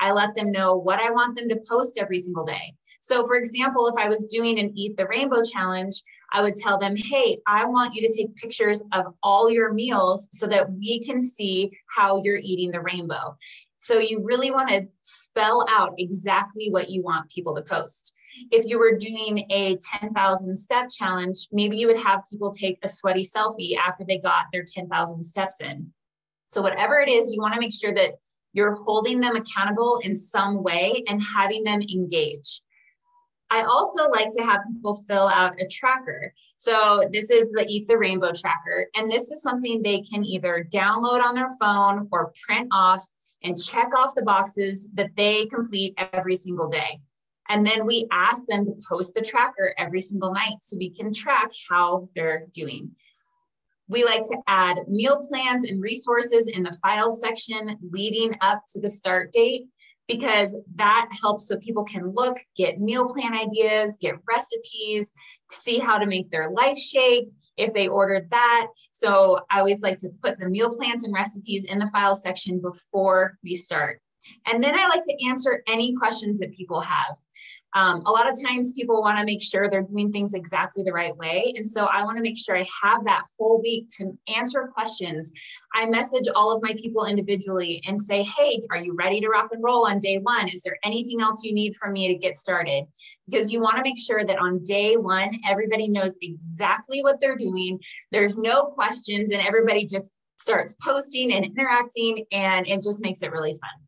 I 0.00 0.12
let 0.12 0.34
them 0.34 0.50
know 0.50 0.76
what 0.76 1.00
I 1.00 1.10
want 1.10 1.36
them 1.36 1.48
to 1.48 1.60
post 1.68 1.98
every 2.00 2.18
single 2.18 2.44
day. 2.44 2.74
So, 3.00 3.24
for 3.24 3.36
example, 3.36 3.86
if 3.88 3.96
I 3.96 4.08
was 4.08 4.24
doing 4.24 4.58
an 4.58 4.72
Eat 4.76 4.96
the 4.96 5.06
Rainbow 5.06 5.42
challenge, 5.42 6.02
I 6.32 6.42
would 6.42 6.56
tell 6.56 6.78
them, 6.78 6.94
hey, 6.96 7.38
I 7.46 7.66
want 7.66 7.94
you 7.94 8.06
to 8.06 8.16
take 8.16 8.34
pictures 8.36 8.82
of 8.92 9.06
all 9.22 9.50
your 9.50 9.72
meals 9.72 10.28
so 10.32 10.46
that 10.46 10.72
we 10.72 11.00
can 11.04 11.20
see 11.20 11.70
how 11.94 12.22
you're 12.22 12.38
eating 12.38 12.70
the 12.70 12.80
rainbow. 12.80 13.36
So 13.78 13.98
you 13.98 14.22
really 14.22 14.50
want 14.50 14.70
to 14.70 14.86
spell 15.02 15.66
out 15.68 15.94
exactly 15.98 16.68
what 16.70 16.88
you 16.88 17.02
want 17.02 17.30
people 17.30 17.54
to 17.56 17.62
post. 17.62 18.14
If 18.50 18.64
you 18.66 18.78
were 18.78 18.96
doing 18.96 19.46
a 19.50 19.76
10,000 20.00 20.56
step 20.56 20.88
challenge, 20.90 21.48
maybe 21.52 21.76
you 21.76 21.86
would 21.86 22.00
have 22.00 22.24
people 22.30 22.50
take 22.50 22.78
a 22.82 22.88
sweaty 22.88 23.22
selfie 23.22 23.76
after 23.76 24.04
they 24.04 24.18
got 24.18 24.46
their 24.52 24.64
10,000 24.66 25.22
steps 25.22 25.60
in. 25.60 25.92
So, 26.46 26.62
whatever 26.62 27.00
it 27.00 27.08
is, 27.08 27.32
you 27.32 27.40
want 27.40 27.54
to 27.54 27.60
make 27.60 27.74
sure 27.74 27.94
that 27.94 28.12
you're 28.52 28.74
holding 28.74 29.20
them 29.20 29.36
accountable 29.36 30.00
in 30.04 30.14
some 30.14 30.62
way 30.62 31.02
and 31.08 31.22
having 31.22 31.64
them 31.64 31.80
engage. 31.82 32.62
I 33.52 33.64
also 33.64 34.08
like 34.08 34.32
to 34.32 34.42
have 34.42 34.60
people 34.72 34.94
fill 35.06 35.28
out 35.28 35.60
a 35.60 35.66
tracker. 35.66 36.32
So 36.56 37.06
this 37.12 37.30
is 37.30 37.48
the 37.52 37.66
Eat 37.68 37.86
the 37.86 37.98
Rainbow 37.98 38.32
tracker. 38.34 38.88
And 38.94 39.10
this 39.10 39.30
is 39.30 39.42
something 39.42 39.82
they 39.82 40.00
can 40.00 40.24
either 40.24 40.66
download 40.72 41.22
on 41.22 41.34
their 41.34 41.50
phone 41.60 42.08
or 42.10 42.32
print 42.46 42.68
off 42.72 43.06
and 43.42 43.62
check 43.62 43.94
off 43.94 44.14
the 44.14 44.22
boxes 44.22 44.88
that 44.94 45.10
they 45.18 45.44
complete 45.46 45.92
every 46.14 46.34
single 46.34 46.70
day. 46.70 46.98
And 47.48 47.66
then 47.66 47.86
we 47.86 48.06
ask 48.10 48.46
them 48.46 48.64
to 48.64 48.72
post 48.88 49.14
the 49.14 49.22
tracker 49.22 49.74
every 49.78 50.00
single 50.00 50.32
night 50.32 50.56
so 50.60 50.76
we 50.78 50.90
can 50.90 51.12
track 51.12 51.50
how 51.68 52.08
they're 52.14 52.46
doing. 52.52 52.92
We 53.88 54.04
like 54.04 54.24
to 54.24 54.38
add 54.46 54.78
meal 54.88 55.20
plans 55.28 55.64
and 55.64 55.82
resources 55.82 56.48
in 56.48 56.62
the 56.62 56.76
files 56.82 57.20
section 57.20 57.76
leading 57.90 58.34
up 58.40 58.62
to 58.70 58.80
the 58.80 58.88
start 58.88 59.32
date 59.32 59.66
because 60.08 60.58
that 60.76 61.10
helps 61.20 61.48
so 61.48 61.56
people 61.58 61.84
can 61.84 62.10
look, 62.10 62.38
get 62.56 62.80
meal 62.80 63.06
plan 63.06 63.34
ideas, 63.34 63.98
get 64.00 64.14
recipes, 64.26 65.12
see 65.50 65.78
how 65.78 65.98
to 65.98 66.06
make 66.06 66.30
their 66.30 66.50
life 66.50 66.78
shake 66.78 67.28
if 67.56 67.72
they 67.72 67.88
ordered 67.88 68.30
that. 68.30 68.68
So 68.92 69.40
I 69.50 69.58
always 69.58 69.82
like 69.82 69.98
to 69.98 70.10
put 70.22 70.38
the 70.38 70.48
meal 70.48 70.70
plans 70.70 71.04
and 71.04 71.14
recipes 71.14 71.64
in 71.64 71.78
the 71.78 71.86
files 71.88 72.22
section 72.22 72.60
before 72.60 73.38
we 73.44 73.54
start. 73.54 74.00
And 74.46 74.62
then 74.62 74.78
I 74.78 74.88
like 74.88 75.02
to 75.04 75.26
answer 75.28 75.62
any 75.66 75.94
questions 75.94 76.38
that 76.38 76.54
people 76.54 76.80
have. 76.80 77.16
Um, 77.74 78.02
a 78.04 78.10
lot 78.10 78.30
of 78.30 78.36
times 78.42 78.74
people 78.74 79.00
want 79.00 79.18
to 79.18 79.24
make 79.24 79.42
sure 79.42 79.70
they're 79.70 79.82
doing 79.82 80.12
things 80.12 80.34
exactly 80.34 80.82
the 80.82 80.92
right 80.92 81.16
way. 81.16 81.54
And 81.56 81.66
so 81.66 81.86
I 81.86 82.04
want 82.04 82.18
to 82.18 82.22
make 82.22 82.36
sure 82.36 82.54
I 82.56 82.66
have 82.82 83.04
that 83.04 83.22
whole 83.38 83.62
week 83.62 83.86
to 83.98 84.12
answer 84.28 84.70
questions. 84.74 85.32
I 85.74 85.86
message 85.86 86.28
all 86.34 86.54
of 86.54 86.62
my 86.62 86.74
people 86.74 87.06
individually 87.06 87.82
and 87.86 87.98
say, 87.98 88.24
hey, 88.24 88.60
are 88.70 88.76
you 88.76 88.94
ready 88.94 89.20
to 89.22 89.28
rock 89.28 89.48
and 89.52 89.64
roll 89.64 89.86
on 89.86 90.00
day 90.00 90.18
one? 90.18 90.48
Is 90.48 90.62
there 90.62 90.78
anything 90.84 91.22
else 91.22 91.44
you 91.44 91.54
need 91.54 91.74
from 91.76 91.94
me 91.94 92.08
to 92.08 92.14
get 92.14 92.36
started? 92.36 92.84
Because 93.26 93.50
you 93.50 93.62
want 93.62 93.76
to 93.76 93.82
make 93.82 93.98
sure 93.98 94.22
that 94.22 94.38
on 94.38 94.62
day 94.62 94.96
one, 94.96 95.30
everybody 95.48 95.88
knows 95.88 96.18
exactly 96.20 97.02
what 97.02 97.20
they're 97.20 97.36
doing. 97.36 97.80
There's 98.10 98.36
no 98.36 98.64
questions, 98.66 99.32
and 99.32 99.40
everybody 99.40 99.86
just 99.86 100.12
starts 100.38 100.76
posting 100.84 101.32
and 101.32 101.46
interacting, 101.46 102.26
and 102.32 102.66
it 102.66 102.82
just 102.82 103.02
makes 103.02 103.22
it 103.22 103.32
really 103.32 103.54
fun. 103.54 103.81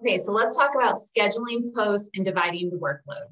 Okay, 0.00 0.16
so 0.16 0.32
let's 0.32 0.56
talk 0.56 0.74
about 0.74 0.96
scheduling 0.96 1.74
posts 1.74 2.10
and 2.14 2.24
dividing 2.24 2.70
the 2.70 2.76
workload. 2.76 3.26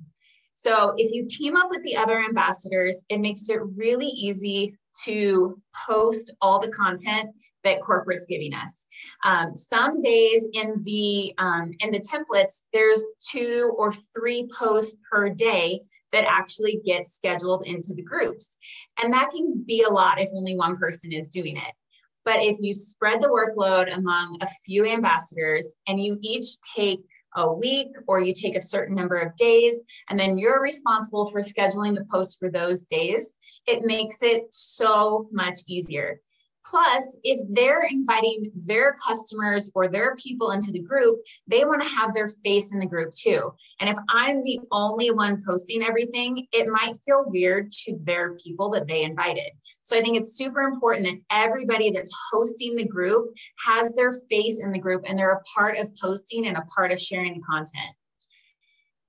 So 0.54 0.92
if 0.96 1.12
you 1.12 1.26
team 1.26 1.56
up 1.56 1.70
with 1.70 1.82
the 1.82 1.96
other 1.96 2.18
ambassadors, 2.18 3.04
it 3.08 3.20
makes 3.20 3.48
it 3.48 3.60
really 3.76 4.08
easy 4.08 4.76
to 5.04 5.60
post 5.88 6.34
all 6.40 6.60
the 6.60 6.70
content 6.72 7.30
that 7.64 7.80
corporate's 7.80 8.26
giving 8.26 8.52
us. 8.52 8.86
Um, 9.24 9.54
some 9.54 10.00
days 10.02 10.46
in 10.52 10.82
the 10.82 11.32
um, 11.38 11.72
in 11.80 11.90
the 11.90 12.00
templates, 12.00 12.64
there's 12.72 13.04
two 13.30 13.72
or 13.76 13.92
three 13.92 14.48
posts 14.56 14.96
per 15.10 15.30
day 15.30 15.80
that 16.12 16.24
actually 16.28 16.80
get 16.84 17.06
scheduled 17.06 17.66
into 17.66 17.94
the 17.94 18.02
groups, 18.02 18.58
and 19.02 19.12
that 19.12 19.30
can 19.30 19.64
be 19.66 19.82
a 19.84 19.88
lot 19.88 20.20
if 20.20 20.28
only 20.34 20.56
one 20.56 20.76
person 20.76 21.12
is 21.12 21.28
doing 21.28 21.56
it. 21.56 21.74
But 22.28 22.44
if 22.44 22.58
you 22.60 22.74
spread 22.74 23.22
the 23.22 23.30
workload 23.30 23.90
among 23.96 24.36
a 24.42 24.48
few 24.66 24.84
ambassadors 24.84 25.76
and 25.86 25.98
you 25.98 26.18
each 26.20 26.60
take 26.76 27.00
a 27.36 27.50
week 27.50 27.88
or 28.06 28.20
you 28.20 28.34
take 28.34 28.54
a 28.54 28.60
certain 28.60 28.94
number 28.94 29.16
of 29.16 29.34
days 29.36 29.82
and 30.10 30.20
then 30.20 30.36
you're 30.36 30.60
responsible 30.60 31.30
for 31.30 31.40
scheduling 31.40 31.94
the 31.94 32.04
posts 32.12 32.36
for 32.36 32.50
those 32.50 32.84
days, 32.84 33.38
it 33.66 33.82
makes 33.86 34.22
it 34.22 34.42
so 34.50 35.26
much 35.32 35.60
easier. 35.68 36.20
Plus, 36.70 37.18
if 37.22 37.38
they're 37.48 37.86
inviting 37.90 38.50
their 38.66 38.96
customers 39.06 39.70
or 39.74 39.88
their 39.88 40.14
people 40.16 40.50
into 40.50 40.70
the 40.70 40.82
group, 40.82 41.20
they 41.46 41.64
want 41.64 41.80
to 41.80 41.88
have 41.88 42.12
their 42.12 42.28
face 42.28 42.72
in 42.72 42.78
the 42.78 42.86
group 42.86 43.10
too. 43.12 43.50
And 43.80 43.88
if 43.88 43.96
I'm 44.10 44.42
the 44.42 44.60
only 44.70 45.10
one 45.10 45.40
posting 45.46 45.82
everything, 45.82 46.46
it 46.52 46.68
might 46.68 46.98
feel 46.98 47.24
weird 47.26 47.70
to 47.84 47.96
their 48.02 48.34
people 48.34 48.70
that 48.70 48.86
they 48.86 49.02
invited. 49.02 49.50
So 49.84 49.96
I 49.96 50.02
think 50.02 50.18
it's 50.18 50.36
super 50.36 50.60
important 50.62 51.06
that 51.06 51.20
everybody 51.30 51.90
that's 51.90 52.12
hosting 52.30 52.76
the 52.76 52.86
group 52.86 53.34
has 53.66 53.94
their 53.94 54.12
face 54.28 54.60
in 54.62 54.72
the 54.72 54.78
group 54.78 55.04
and 55.06 55.18
they're 55.18 55.32
a 55.32 55.42
part 55.56 55.78
of 55.78 55.90
posting 56.00 56.46
and 56.46 56.56
a 56.56 56.66
part 56.76 56.92
of 56.92 57.00
sharing 57.00 57.34
the 57.34 57.40
content 57.40 57.94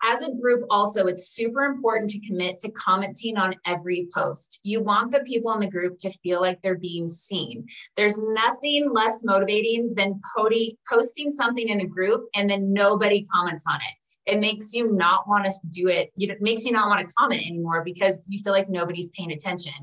as 0.03 0.21
a 0.21 0.33
group 0.33 0.63
also 0.69 1.07
it's 1.07 1.29
super 1.29 1.63
important 1.63 2.09
to 2.11 2.27
commit 2.27 2.59
to 2.59 2.71
commenting 2.71 3.37
on 3.37 3.55
every 3.65 4.07
post. 4.13 4.59
You 4.63 4.81
want 4.81 5.11
the 5.11 5.21
people 5.21 5.51
in 5.53 5.59
the 5.59 5.69
group 5.69 5.97
to 5.99 6.11
feel 6.23 6.41
like 6.41 6.61
they're 6.61 6.77
being 6.77 7.09
seen. 7.09 7.67
There's 7.97 8.17
nothing 8.17 8.91
less 8.91 9.23
motivating 9.23 9.93
than 9.95 10.19
posting 10.37 11.31
something 11.31 11.67
in 11.67 11.81
a 11.81 11.85
group 11.85 12.27
and 12.35 12.49
then 12.49 12.73
nobody 12.73 13.23
comments 13.25 13.65
on 13.67 13.77
it. 13.77 14.33
It 14.33 14.39
makes 14.39 14.73
you 14.73 14.91
not 14.91 15.27
want 15.27 15.45
to 15.45 15.51
do 15.69 15.87
it. 15.87 16.11
It 16.17 16.41
makes 16.41 16.65
you 16.65 16.71
not 16.71 16.87
want 16.87 17.07
to 17.07 17.15
comment 17.15 17.45
anymore 17.45 17.83
because 17.83 18.27
you 18.29 18.39
feel 18.43 18.53
like 18.53 18.69
nobody's 18.69 19.09
paying 19.09 19.31
attention. 19.31 19.73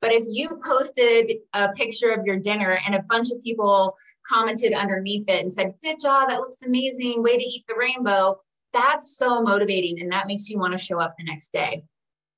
But 0.00 0.12
if 0.12 0.24
you 0.28 0.60
posted 0.64 1.32
a 1.54 1.72
picture 1.72 2.10
of 2.10 2.24
your 2.24 2.36
dinner 2.36 2.78
and 2.84 2.94
a 2.94 3.02
bunch 3.08 3.30
of 3.32 3.40
people 3.40 3.96
commented 4.28 4.72
underneath 4.74 5.28
it 5.28 5.42
and 5.42 5.52
said, 5.52 5.74
Good 5.82 5.96
job, 6.00 6.28
that 6.28 6.40
looks 6.40 6.62
amazing, 6.62 7.22
way 7.22 7.38
to 7.38 7.42
eat 7.42 7.64
the 7.66 7.74
rainbow, 7.78 8.36
that's 8.76 9.16
so 9.16 9.40
motivating 9.40 10.00
and 10.00 10.12
that 10.12 10.26
makes 10.26 10.50
you 10.50 10.58
want 10.58 10.72
to 10.72 10.78
show 10.78 11.00
up 11.00 11.14
the 11.16 11.24
next 11.24 11.52
day. 11.52 11.82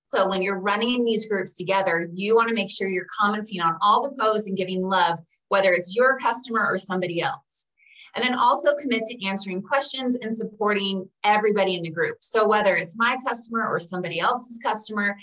So 0.08 0.28
when 0.28 0.40
you're 0.40 0.60
running 0.60 1.04
these 1.04 1.26
groups 1.26 1.54
together, 1.54 2.08
you 2.14 2.34
want 2.34 2.48
to 2.48 2.54
make 2.54 2.70
sure 2.70 2.88
you're 2.88 3.06
commenting 3.20 3.60
on 3.60 3.76
all 3.82 4.02
the 4.02 4.16
posts 4.16 4.46
and 4.48 4.56
giving 4.56 4.82
love, 4.82 5.18
whether 5.48 5.72
it's 5.72 5.94
your 5.94 6.18
customer 6.18 6.66
or 6.66 6.78
somebody 6.78 7.20
else. 7.20 7.66
And 8.14 8.24
then 8.24 8.34
also 8.34 8.74
commit 8.74 9.04
to 9.04 9.26
answering 9.26 9.62
questions 9.62 10.16
and 10.16 10.34
supporting 10.34 11.08
everybody 11.24 11.76
in 11.76 11.82
the 11.82 11.90
group. 11.90 12.16
So 12.20 12.48
whether 12.48 12.74
it's 12.76 12.96
my 12.96 13.18
customer 13.26 13.68
or 13.68 13.78
somebody 13.78 14.18
else's 14.18 14.58
customer, 14.62 15.16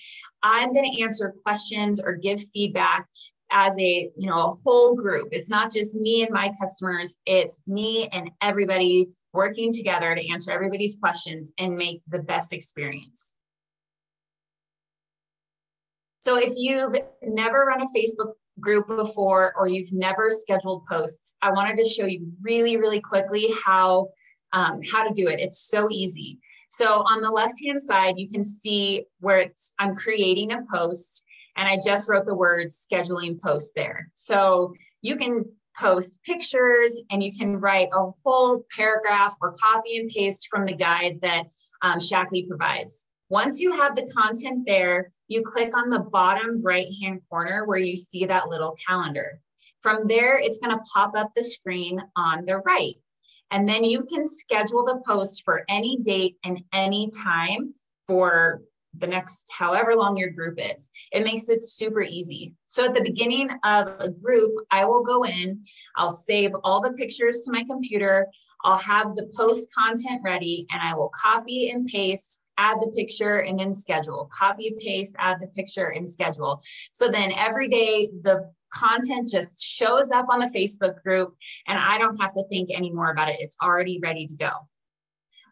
I'm 0.44 0.72
going 0.72 0.90
to 0.92 1.02
answer 1.02 1.34
questions 1.44 2.00
or 2.00 2.14
give 2.14 2.40
feedback 2.54 3.08
as 3.52 3.78
a 3.80 4.10
you 4.16 4.30
know 4.30 4.52
a 4.52 4.54
whole 4.64 4.96
group. 4.96 5.30
It's 5.32 5.50
not 5.50 5.72
just 5.72 5.96
me 5.96 6.24
and 6.24 6.32
my 6.32 6.52
customers. 6.60 7.18
It's 7.26 7.62
me 7.68 8.10
and 8.12 8.32
everybody 8.42 9.08
working 9.34 9.72
together 9.74 10.16
to 10.16 10.30
answer 10.30 10.52
everybody's 10.52 10.98
questions 10.98 11.52
and 11.58 11.76
make 11.76 12.02
the 12.08 12.20
best 12.20 12.54
experience. 12.54 13.34
So 16.22 16.38
if 16.38 16.54
you've 16.56 16.96
never 17.22 17.66
run 17.66 17.82
a 17.82 17.86
facebook 17.86 18.34
group 18.60 18.88
before 18.88 19.54
or 19.58 19.68
you've 19.68 19.92
never 19.92 20.30
scheduled 20.30 20.86
posts 20.86 21.36
i 21.42 21.52
wanted 21.52 21.78
to 21.78 21.84
show 21.84 22.06
you 22.06 22.26
really 22.42 22.78
really 22.78 23.02
quickly 23.02 23.50
how 23.66 24.08
um, 24.56 24.80
how 24.90 25.06
to 25.06 25.14
do 25.14 25.28
it. 25.28 25.40
It's 25.40 25.68
so 25.70 25.90
easy. 25.92 26.40
So 26.70 26.86
on 26.86 27.22
the 27.22 27.30
left 27.30 27.56
hand 27.64 27.82
side 27.82 28.16
you 28.18 28.30
can 28.30 28.44
see 28.44 29.06
where 29.20 29.40
it's 29.40 29.74
i'm 29.80 29.96
creating 29.96 30.52
a 30.52 30.64
post 30.72 31.24
and 31.56 31.68
I 31.68 31.80
just 31.84 32.10
wrote 32.10 32.26
the 32.26 32.36
word 32.36 32.68
scheduling 32.68 33.42
post 33.42 33.74
there. 33.76 34.10
So 34.14 34.74
you 35.02 35.16
can 35.16 35.46
post 35.78 36.20
pictures 36.26 37.00
and 37.12 37.22
you 37.22 37.32
can 37.38 37.58
write 37.60 37.90
a 37.94 38.12
whole 38.24 38.64
paragraph 38.76 39.36
or 39.42 39.54
copy 39.54 39.98
and 39.98 40.10
paste 40.10 40.48
from 40.50 40.66
the 40.66 40.74
guide 40.74 41.20
that 41.22 41.46
um, 41.82 42.00
Shaklee 42.00 42.48
provides. 42.48 43.08
Once 43.30 43.60
you 43.60 43.72
have 43.72 43.96
the 43.96 44.08
content 44.16 44.64
there, 44.66 45.10
you 45.28 45.42
click 45.42 45.76
on 45.76 45.90
the 45.90 46.00
bottom 46.00 46.62
right 46.64 46.88
hand 47.02 47.22
corner 47.30 47.66
where 47.66 47.80
you 47.80 47.96
see 47.96 48.26
that 48.26 48.50
little 48.50 48.78
calendar. 48.88 49.40
From 49.82 50.08
there, 50.08 50.38
it's 50.38 50.60
going 50.60 50.76
to 50.76 50.84
pop 50.94 51.14
up 51.16 51.32
the 51.36 51.44
screen 51.44 52.00
on 52.16 52.46
the 52.46 52.58
right. 52.60 52.96
And 53.52 53.68
then 53.68 53.84
you 53.84 54.02
can 54.02 54.28
schedule 54.28 54.84
the 54.84 55.02
post 55.06 55.44
for 55.44 55.64
any 55.70 55.98
date 55.98 56.38
and 56.44 56.64
any 56.74 57.10
time 57.24 57.74
for 58.08 58.62
the 59.00 59.08
next 59.08 59.50
however 59.52 59.96
long 59.96 60.18
your 60.18 60.32
group 60.32 60.58
is. 60.58 60.92
It 61.12 61.24
makes 61.24 61.50
it 61.50 61.64
super 61.64 62.02
easy. 62.02 62.56
So 62.66 62.86
at 62.86 62.94
the 62.94 63.02
beginning 63.02 63.50
of 63.64 63.88
a 64.00 64.10
group, 64.10 64.52
I 64.72 64.86
will 64.86 65.04
go 65.04 65.26
in, 65.26 65.62
I'll 65.96 66.10
save 66.10 66.52
all 66.64 66.82
the 66.82 66.94
pictures 66.94 67.42
to 67.46 67.52
my 67.52 67.64
computer, 67.64 68.28
I'll 68.64 68.78
have 68.78 69.16
the 69.16 69.32
post 69.36 69.74
content 69.74 70.22
ready, 70.24 70.66
and 70.72 70.82
I 70.82 70.96
will 70.96 71.12
copy 71.22 71.70
and 71.70 71.86
paste 71.86 72.42
add 72.58 72.80
the 72.80 72.92
picture 72.96 73.40
and 73.40 73.60
then 73.60 73.74
schedule 73.74 74.30
copy 74.32 74.74
paste 74.80 75.16
add 75.18 75.38
the 75.42 75.48
picture 75.48 75.90
and 75.90 76.10
schedule 76.10 76.62
so 76.94 77.10
then 77.10 77.32
every 77.34 77.68
day 77.68 78.10
the 78.22 78.50
content 78.72 79.28
just 79.28 79.62
shows 79.62 80.10
up 80.12 80.28
on 80.30 80.40
the 80.40 80.46
facebook 80.46 81.02
group 81.04 81.36
and 81.68 81.78
i 81.78 81.98
don't 81.98 82.20
have 82.20 82.34
to 82.34 82.44
think 82.50 82.72
anymore 82.72 83.12
about 83.12 83.30
it 83.30 83.38
it's 83.40 83.58
already 83.62 84.00
ready 84.02 84.28
to 84.28 84.36
go 84.36 84.52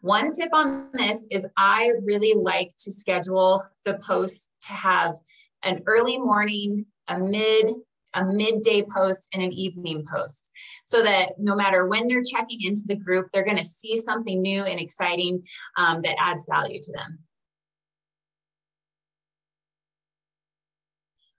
one 0.04 0.30
tip 0.30 0.50
on 0.52 0.90
this 0.92 1.24
is 1.30 1.46
I 1.56 1.92
really 2.02 2.34
like 2.34 2.68
to 2.80 2.92
schedule 2.92 3.64
the 3.86 3.94
posts 4.06 4.50
to 4.66 4.74
have 4.74 5.16
an 5.62 5.82
early 5.86 6.18
morning, 6.18 6.84
a 7.08 7.18
mid, 7.18 7.70
a 8.12 8.26
midday 8.26 8.82
post, 8.82 9.30
and 9.32 9.42
an 9.42 9.50
evening 9.50 10.04
post 10.04 10.50
so 10.84 11.02
that 11.02 11.30
no 11.38 11.56
matter 11.56 11.86
when 11.86 12.06
they're 12.06 12.22
checking 12.22 12.60
into 12.64 12.82
the 12.86 12.96
group, 12.96 13.28
they're 13.32 13.46
going 13.46 13.56
to 13.56 13.64
see 13.64 13.96
something 13.96 14.42
new 14.42 14.64
and 14.64 14.78
exciting 14.78 15.42
um, 15.78 16.02
that 16.02 16.16
adds 16.20 16.46
value 16.50 16.82
to 16.82 16.92
them. 16.92 17.18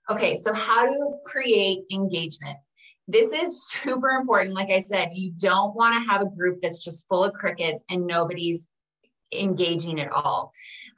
Okay, 0.10 0.36
so 0.36 0.56
how 0.56 0.86
to 0.86 1.12
create 1.24 1.84
engagement. 1.92 2.58
This 3.08 3.34
is 3.34 3.68
super 3.68 4.10
important. 4.10 4.56
Like 4.56 4.70
I 4.70 4.80
said, 4.80 5.10
you 5.14 5.32
don't 5.38 5.76
want 5.76 5.96
to 5.96 6.10
have 6.10 6.22
a 6.22 6.30
group 6.30 6.60
that's 6.62 6.84
just 6.84 7.08
full 7.08 7.24
of 7.24 7.34
crickets 7.34 7.84
and 7.90 8.06
nobody's 8.06 8.70
engaging 9.34 10.00
at 10.00 10.12
all. 10.12 10.52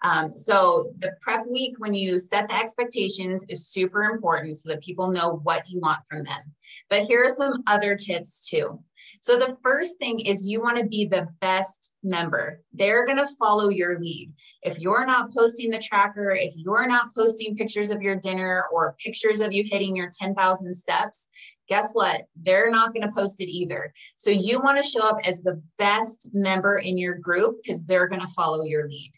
Um, 0.03 0.35
so 0.35 0.91
the 0.97 1.13
prep 1.21 1.45
week, 1.47 1.75
when 1.79 1.93
you 1.93 2.17
set 2.17 2.47
the 2.47 2.55
expectations, 2.55 3.45
is 3.49 3.67
super 3.67 4.03
important 4.03 4.57
so 4.57 4.69
that 4.69 4.83
people 4.83 5.11
know 5.11 5.39
what 5.43 5.63
you 5.67 5.79
want 5.79 6.01
from 6.09 6.23
them. 6.23 6.41
But 6.89 7.03
here 7.03 7.23
are 7.23 7.29
some 7.29 7.63
other 7.67 7.95
tips 7.95 8.47
too. 8.47 8.79
So 9.21 9.37
the 9.37 9.57
first 9.63 9.97
thing 9.97 10.19
is 10.19 10.47
you 10.47 10.61
want 10.61 10.77
to 10.77 10.85
be 10.85 11.05
the 11.05 11.27
best 11.41 11.93
member. 12.03 12.61
They're 12.73 13.05
going 13.05 13.17
to 13.17 13.27
follow 13.39 13.69
your 13.69 13.99
lead. 13.99 14.33
If 14.61 14.79
you're 14.79 15.05
not 15.05 15.31
posting 15.33 15.71
the 15.71 15.79
tracker, 15.79 16.31
if 16.31 16.53
you're 16.55 16.87
not 16.87 17.13
posting 17.15 17.55
pictures 17.55 17.91
of 17.91 18.01
your 18.01 18.15
dinner 18.15 18.65
or 18.71 18.95
pictures 19.03 19.41
of 19.41 19.51
you 19.51 19.63
hitting 19.65 19.95
your 19.95 20.11
10,000 20.13 20.73
steps, 20.73 21.29
guess 21.67 21.93
what? 21.93 22.23
They're 22.35 22.71
not 22.71 22.93
going 22.93 23.07
to 23.07 23.13
post 23.13 23.41
it 23.41 23.49
either. 23.49 23.91
So 24.17 24.29
you 24.29 24.59
want 24.59 24.77
to 24.77 24.89
show 24.89 25.07
up 25.07 25.17
as 25.25 25.41
the 25.41 25.61
best 25.77 26.29
member 26.33 26.77
in 26.77 26.97
your 26.97 27.15
group 27.15 27.57
because 27.63 27.83
they're 27.83 28.07
going 28.07 28.21
to 28.21 28.27
follow 28.27 28.63
your 28.63 28.87
lead. 28.87 29.11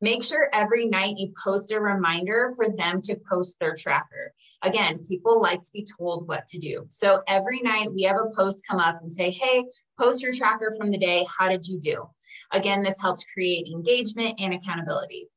Make 0.00 0.22
sure 0.22 0.48
every 0.52 0.86
night 0.86 1.16
you 1.16 1.32
post 1.42 1.72
a 1.72 1.80
reminder 1.80 2.50
for 2.54 2.68
them 2.70 3.00
to 3.02 3.18
post 3.28 3.58
their 3.58 3.74
tracker. 3.74 4.32
Again, 4.62 5.00
people 5.08 5.42
like 5.42 5.60
to 5.60 5.70
be 5.72 5.84
told 5.98 6.28
what 6.28 6.46
to 6.48 6.58
do. 6.58 6.84
So 6.88 7.22
every 7.26 7.60
night 7.62 7.92
we 7.92 8.02
have 8.04 8.16
a 8.16 8.34
post 8.34 8.64
come 8.68 8.78
up 8.78 9.00
and 9.00 9.12
say, 9.12 9.30
hey, 9.32 9.64
post 9.98 10.22
your 10.22 10.32
tracker 10.32 10.72
from 10.78 10.92
the 10.92 10.98
day. 10.98 11.26
How 11.36 11.48
did 11.48 11.66
you 11.66 11.80
do? 11.80 12.08
Again, 12.52 12.82
this 12.84 13.00
helps 13.00 13.24
create 13.24 13.66
engagement 13.66 14.36
and 14.38 14.54
accountability. 14.54 15.28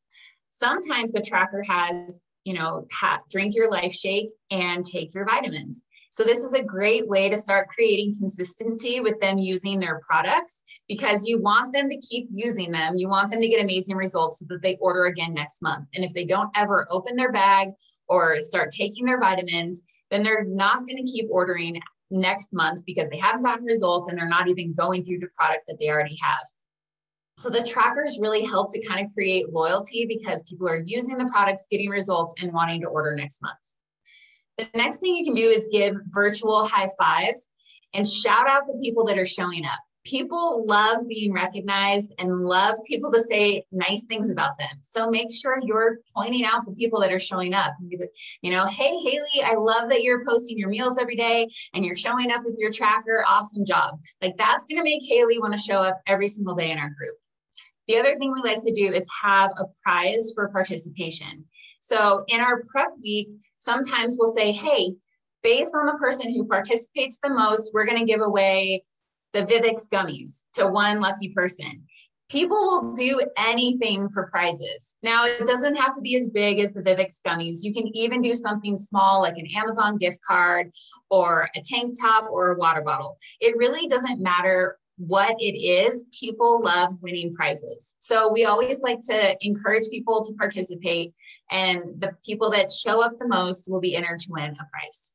Sometimes 0.52 1.12
the 1.12 1.22
tracker 1.22 1.64
has, 1.64 2.22
you 2.44 2.54
know, 2.54 2.86
ha- 2.92 3.22
drink 3.32 3.56
your 3.56 3.70
life 3.70 3.94
shake 3.94 4.30
and 4.52 4.86
take 4.86 5.16
your 5.16 5.26
vitamins. 5.26 5.86
So 6.14 6.26
this 6.26 6.44
is 6.44 6.54
a 6.54 6.62
great 6.62 7.08
way 7.08 7.30
to 7.30 7.38
start 7.38 7.70
creating 7.70 8.16
consistency 8.20 9.00
with 9.00 9.18
them 9.22 9.38
using 9.38 9.80
their 9.80 10.02
products 10.06 10.62
because 10.90 11.26
you 11.26 11.42
want 11.42 11.72
them 11.74 11.90
to 11.90 11.98
keep 12.00 12.28
using 12.30 12.70
them. 12.70 12.98
You 12.98 13.08
want 13.08 13.32
them 13.32 13.40
to 13.40 13.48
get 13.48 13.64
amazing 13.64 13.96
results 13.96 14.40
so 14.40 14.46
that 14.50 14.62
they 14.62 14.76
order 14.82 15.06
again 15.06 15.34
next 15.34 15.62
month. 15.62 15.88
And 15.96 16.04
if 16.04 16.14
they 16.14 16.26
don't 16.26 16.50
ever 16.54 16.86
open 16.90 17.16
their 17.16 17.32
bag 17.32 17.70
or 18.10 18.42
start 18.42 18.72
taking 18.72 19.06
their 19.06 19.22
vitamins, 19.22 19.84
then 20.10 20.22
they're 20.22 20.44
not 20.44 20.86
going 20.86 20.98
to 20.98 21.10
keep 21.10 21.28
ordering 21.32 21.80
next 22.10 22.52
month 22.52 22.84
because 22.86 23.08
they 23.08 23.18
haven't 23.18 23.44
gotten 23.44 23.64
results 23.66 24.10
and 24.10 24.20
they're 24.20 24.28
not 24.28 24.50
even 24.50 24.74
going 24.74 25.06
through 25.06 25.20
the 25.20 25.30
product 25.34 25.64
that 25.70 25.78
they 25.80 25.90
already 25.90 26.18
have. 26.22 26.42
So 27.38 27.50
the 27.50 27.64
trackers 27.64 28.20
really 28.22 28.44
help 28.44 28.74
to 28.74 28.86
kind 28.86 29.06
of 29.06 29.14
create 29.14 29.50
loyalty 29.54 30.06
because 30.06 30.44
people 30.44 30.68
are 30.68 30.84
using 30.86 31.18
the 31.18 31.28
products, 31.28 31.68
getting 31.72 31.90
results, 31.90 32.36
and 32.42 32.52
wanting 32.52 32.82
to 32.82 32.88
order 32.88 33.16
next 33.16 33.42
month. 33.42 33.56
The 34.58 34.68
next 34.76 35.00
thing 35.00 35.16
you 35.16 35.26
can 35.26 35.36
do 35.36 35.48
is 35.48 35.68
give 35.72 35.96
virtual 36.08 36.68
high 36.68 36.90
fives 36.98 37.50
and 37.94 38.08
shout 38.08 38.48
out 38.48 38.68
the 38.68 38.80
people 38.82 39.06
that 39.06 39.18
are 39.18 39.26
showing 39.26 39.66
up. 39.66 39.80
People 40.04 40.66
love 40.66 41.08
being 41.08 41.32
recognized 41.32 42.12
and 42.18 42.40
love 42.40 42.76
people 42.88 43.12
to 43.12 43.20
say 43.20 43.64
nice 43.72 44.06
things 44.06 44.32
about 44.32 44.58
them. 44.58 44.70
So 44.82 45.12
make 45.12 45.32
sure 45.32 45.60
you're 45.62 46.00
pointing 46.16 46.44
out 46.44 46.66
the 46.66 46.74
people 46.74 47.00
that 47.02 47.12
are 47.12 47.20
showing 47.20 47.54
up. 47.54 47.74
You 48.42 48.52
know, 48.52 48.66
hey, 48.66 48.98
Haley, 48.98 49.44
I 49.46 49.54
love 49.54 49.90
that 49.90 50.02
you're 50.02 50.26
posting 50.26 50.58
your 50.58 50.70
meals 50.70 50.98
every 50.98 51.16
day 51.16 51.48
and 51.76 51.86
you're 51.86 51.96
showing 51.96 52.32
up 52.32 52.42
with 52.44 52.58
your 52.60 52.72
tracker. 52.72 53.24
Awesome 53.28 53.64
job. 53.64 54.00
Like 54.24 54.38
that's 54.38 54.66
going 54.66 54.80
to 54.80 54.84
make 54.84 55.04
Haley 55.08 55.38
want 55.38 55.54
to 55.54 55.62
show 55.62 55.78
up 55.78 56.02
every 56.08 56.28
single 56.28 56.56
day 56.56 56.72
in 56.72 56.80
our 56.80 56.90
group. 56.90 57.16
The 57.88 57.98
other 57.98 58.18
thing 58.18 58.34
we 58.34 58.42
like 58.42 58.62
to 58.62 58.74
do 58.74 58.92
is 58.92 59.08
have 59.22 59.52
a 59.60 59.66
prize 59.84 60.32
for 60.34 60.50
participation. 60.50 61.46
So 61.80 62.24
in 62.28 62.40
our 62.40 62.62
prep 62.72 62.90
week, 63.04 63.30
sometimes 63.62 64.18
we'll 64.20 64.34
say, 64.34 64.52
hey, 64.52 64.96
based 65.44 65.74
on 65.76 65.86
the 65.86 65.94
person 65.94 66.34
who 66.34 66.46
participates 66.46 67.20
the 67.24 67.30
most, 67.30 67.72
we're 67.74 67.86
going 67.86 68.00
to 68.00 68.06
give 68.06 68.22
away 68.22 68.84
the 69.34 69.44
Vivix 69.44 69.88
gummies 69.88 70.44
to 70.54 70.68
one 70.68 71.00
lucky 71.00 71.30
person. 71.30 71.84
People 72.30 72.58
will 72.58 72.94
do 72.94 73.22
anything 73.38 74.08
for 74.08 74.28
prizes. 74.28 74.96
Now, 75.04 75.26
it 75.26 75.46
doesn't 75.46 75.76
have 75.76 75.94
to 75.96 76.02
be 76.02 76.16
as 76.16 76.30
big 76.30 76.60
as 76.60 76.74
the 76.74 76.82
Vivix 76.82 77.20
gummies. 77.26 77.58
You 77.62 77.74
can 77.74 77.88
even 77.96 78.22
do 78.22 78.34
something 78.34 78.78
small 78.78 79.22
like 79.22 79.38
an 79.38 79.48
Amazon 79.56 79.98
gift 79.98 80.20
card 80.26 80.72
or 81.10 81.50
a 81.56 81.62
tank 81.62 81.96
top 82.00 82.30
or 82.32 82.54
a 82.54 82.58
water 82.58 82.82
bottle. 82.82 83.18
It 83.42 83.58
really 83.58 83.88
doesn't 83.88 84.22
matter 84.22 84.78
what 85.08 85.36
it 85.40 85.58
is, 85.58 86.06
people 86.18 86.62
love 86.62 86.94
winning 87.02 87.34
prizes. 87.34 87.96
So 87.98 88.32
we 88.32 88.46
always 88.46 88.82
like 88.82 89.02
to 89.10 89.36
encourage 89.42 89.90
people 89.90 90.24
to 90.24 90.34
participate, 90.34 91.14
and 91.50 91.82
the 91.98 92.16
people 92.24 92.52
that 92.52 92.72
show 92.72 93.02
up 93.02 93.18
the 93.18 93.28
most 93.28 93.70
will 93.70 93.80
be 93.80 93.96
entered 93.96 94.20
to 94.20 94.28
win 94.30 94.52
a 94.52 94.68
prize. 94.72 95.14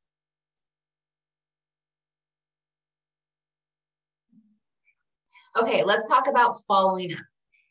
Okay, 5.57 5.85
let's 5.85 6.09
talk 6.09 6.26
about 6.28 6.57
following 6.66 7.12
up. 7.12 7.25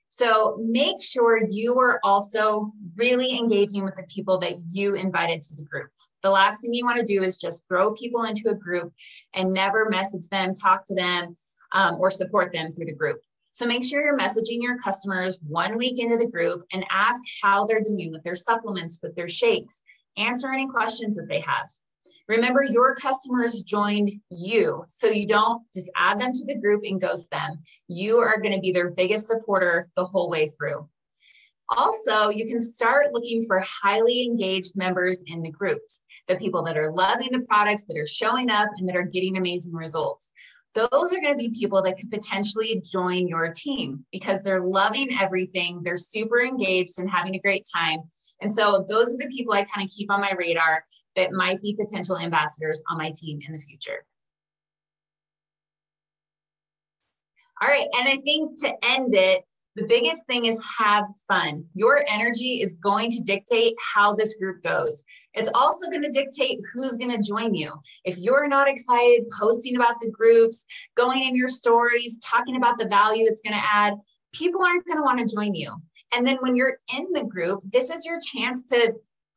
So 0.08 0.58
make 0.62 1.04
sure 1.04 1.42
you 1.50 1.78
are 1.80 2.00
also 2.04 2.72
really 2.96 3.38
engaging 3.38 3.84
with 3.84 3.96
the 3.96 4.04
people 4.04 4.40
that 4.40 4.54
you 4.70 4.96
invited 4.96 5.42
to 5.42 5.56
the 5.56 5.64
group. 5.64 5.90
The 6.24 6.30
last 6.30 6.62
thing 6.62 6.74
you 6.74 6.86
want 6.86 7.00
to 7.00 7.06
do 7.06 7.22
is 7.22 7.38
just 7.38 7.68
throw 7.68 7.94
people 7.94 8.24
into 8.24 8.50
a 8.50 8.56
group 8.56 8.94
and 9.34 9.54
never 9.54 9.90
message 9.90 10.30
them, 10.30 10.56
talk 10.56 10.86
to 10.88 10.96
them, 10.96 11.36
um, 11.72 11.96
or 12.00 12.12
support 12.12 12.52
them 12.54 12.72
through 12.72 12.86
the 12.86 12.96
group. 12.96 13.20
So 13.52 13.66
make 13.66 13.86
sure 13.86 14.04
you're 14.04 14.18
messaging 14.18 14.62
your 14.62 14.78
customers 14.78 15.40
one 15.48 15.78
week 15.78 15.98
into 15.98 16.18
the 16.18 16.30
group 16.30 16.64
and 16.74 16.86
ask 16.90 17.24
how 17.42 17.66
they're 17.66 17.82
doing 17.82 18.12
with 18.12 18.24
their 18.24 18.36
supplements, 18.36 19.00
with 19.02 19.16
their 19.16 19.30
shakes, 19.30 19.82
answer 20.18 20.52
any 20.52 20.68
questions 20.68 21.16
that 21.16 21.28
they 21.30 21.40
have. 21.40 21.70
Remember, 22.28 22.64
your 22.64 22.96
customers 22.96 23.62
joined 23.62 24.12
you, 24.30 24.84
so 24.88 25.08
you 25.08 25.28
don't 25.28 25.62
just 25.74 25.92
add 25.96 26.20
them 26.20 26.32
to 26.34 26.46
the 26.46 26.60
group 26.60 26.82
and 26.84 27.00
ghost 27.00 27.30
them. 27.30 27.60
You 27.88 28.18
are 28.18 28.42
going 28.42 28.56
to 28.56 28.60
be 28.60 28.72
their 28.72 28.90
biggest 28.90 29.28
supporter 29.28 29.88
the 29.96 30.04
whole 30.04 30.30
way 30.30 30.50
through. 30.50 30.90
Also, 31.70 32.30
you 32.30 32.46
can 32.48 32.60
start 32.60 33.14
looking 33.14 33.44
for 33.44 33.60
highly 33.60 34.24
engaged 34.24 34.76
members 34.76 35.24
in 35.28 35.42
the 35.42 35.52
groups, 35.52 36.04
the 36.28 36.36
people 36.36 36.64
that 36.64 36.78
are 36.78 36.92
loving 36.92 37.30
the 37.32 37.46
products, 37.48 37.86
that 37.86 37.98
are 37.98 38.08
showing 38.08 38.50
up, 38.50 38.70
and 38.78 38.90
that 38.90 38.96
are 38.96 39.04
getting 39.04 39.38
amazing 39.38 39.74
results. 39.74 40.32
Those 40.76 41.14
are 41.14 41.22
going 41.22 41.32
to 41.32 41.38
be 41.38 41.58
people 41.58 41.82
that 41.84 41.98
could 41.98 42.10
potentially 42.10 42.82
join 42.86 43.28
your 43.28 43.54
team 43.54 44.06
because 44.12 44.42
they're 44.42 44.62
loving 44.62 45.18
everything. 45.20 45.82
They're 45.84 45.96
super 45.96 46.42
engaged 46.42 47.00
and 47.00 47.10
having 47.10 47.34
a 47.36 47.40
great 47.40 47.66
time. 47.74 48.02
And 48.42 48.52
so, 48.52 48.86
those 48.90 49.14
are 49.14 49.18
the 49.18 49.32
people 49.34 49.54
I 49.54 49.64
kind 49.64 49.88
of 49.88 49.96
keep 49.96 50.12
on 50.12 50.20
my 50.20 50.34
radar 50.38 50.84
that 51.16 51.32
might 51.32 51.62
be 51.62 51.78
potential 51.80 52.18
ambassadors 52.18 52.84
on 52.92 52.98
my 52.98 53.12
team 53.16 53.40
in 53.48 53.54
the 53.54 53.60
future. 53.60 54.06
All 57.62 57.70
right. 57.70 57.88
And 57.98 58.10
I 58.10 58.18
think 58.18 58.60
to 58.62 58.74
end 58.84 59.16
it, 59.16 59.46
the 59.76 59.86
biggest 59.86 60.26
thing 60.26 60.46
is 60.46 60.64
have 60.80 61.06
fun. 61.28 61.66
Your 61.74 62.04
energy 62.08 62.62
is 62.62 62.78
going 62.82 63.12
to 63.12 63.22
dictate 63.22 63.76
how 63.94 64.16
this 64.16 64.36
group 64.38 64.64
goes. 64.64 65.04
It's 65.34 65.50
also 65.54 65.90
going 65.90 66.04
to 66.04 66.12
dictate 66.12 66.60
who's 66.74 66.96
going 66.96 67.12
to 67.12 67.22
join 67.22 67.54
you. 67.54 67.74
If 68.06 68.18
you're 68.18 68.48
not 68.48 68.70
excited, 68.70 69.26
posting 69.38 69.76
about 69.76 70.00
the 70.00 70.10
groups, 70.10 70.66
going 70.96 71.24
in 71.24 71.36
your 71.36 71.50
stories, 71.50 72.20
talking 72.24 72.56
about 72.56 72.78
the 72.78 72.88
value 72.88 73.26
it's 73.28 73.42
going 73.42 73.58
to 73.58 73.66
add, 73.66 73.96
people 74.34 74.64
aren't 74.64 74.86
going 74.86 74.98
to 74.98 75.04
want 75.04 75.20
to 75.20 75.36
join 75.36 75.54
you. 75.54 75.74
And 76.14 76.26
then 76.26 76.38
when 76.40 76.56
you're 76.56 76.78
in 76.96 77.12
the 77.12 77.26
group, 77.26 77.60
this 77.66 77.90
is 77.90 78.06
your 78.06 78.20
chance 78.22 78.64
to 78.66 78.94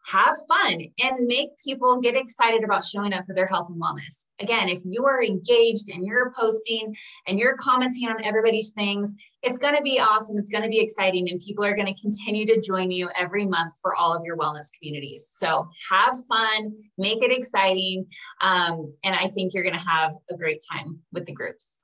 have 0.07 0.37
fun 0.49 0.80
and 1.00 1.26
make 1.26 1.50
people 1.62 2.00
get 2.00 2.16
excited 2.16 2.64
about 2.64 2.85
showing 2.85 3.12
up 3.12 3.26
for 3.26 3.35
their 3.35 3.47
health 3.47 3.68
and 3.68 3.80
wellness. 3.80 4.26
Again, 4.40 4.68
if 4.68 4.80
you 4.85 5.04
are 5.04 5.23
engaged 5.23 5.88
and 5.88 6.04
you're 6.04 6.33
posting 6.38 6.95
and 7.26 7.38
you're 7.38 7.57
commenting 7.57 8.09
on 8.09 8.25
everybody's 8.25 8.71
things, 8.71 9.14
it's 9.42 9.59
going 9.59 9.76
to 9.76 9.83
be 9.83 10.00
awesome. 10.00 10.37
It's 10.38 10.50
going 10.50 10.64
to 10.64 10.68
be 10.68 10.80
exciting, 10.80 11.30
and 11.30 11.40
people 11.40 11.64
are 11.64 11.76
going 11.76 11.92
to 11.92 12.00
continue 12.00 12.47
to 12.47 12.61
join 12.61 12.90
you 12.90 13.09
every 13.16 13.47
month 13.47 13.75
for 13.80 13.95
all 13.95 14.14
of 14.14 14.25
your 14.25 14.37
wellness 14.37 14.68
communities. 14.76 15.28
So 15.33 15.68
have 15.90 16.16
fun, 16.28 16.73
make 16.97 17.23
it 17.23 17.30
exciting, 17.30 18.07
um, 18.40 18.92
and 19.04 19.14
I 19.14 19.28
think 19.28 19.54
you're 19.54 19.62
going 19.62 19.78
to 19.78 19.88
have 19.88 20.14
a 20.30 20.37
great 20.37 20.62
time 20.71 20.99
with 21.12 21.26
the 21.26 21.33
groups. 21.33 21.80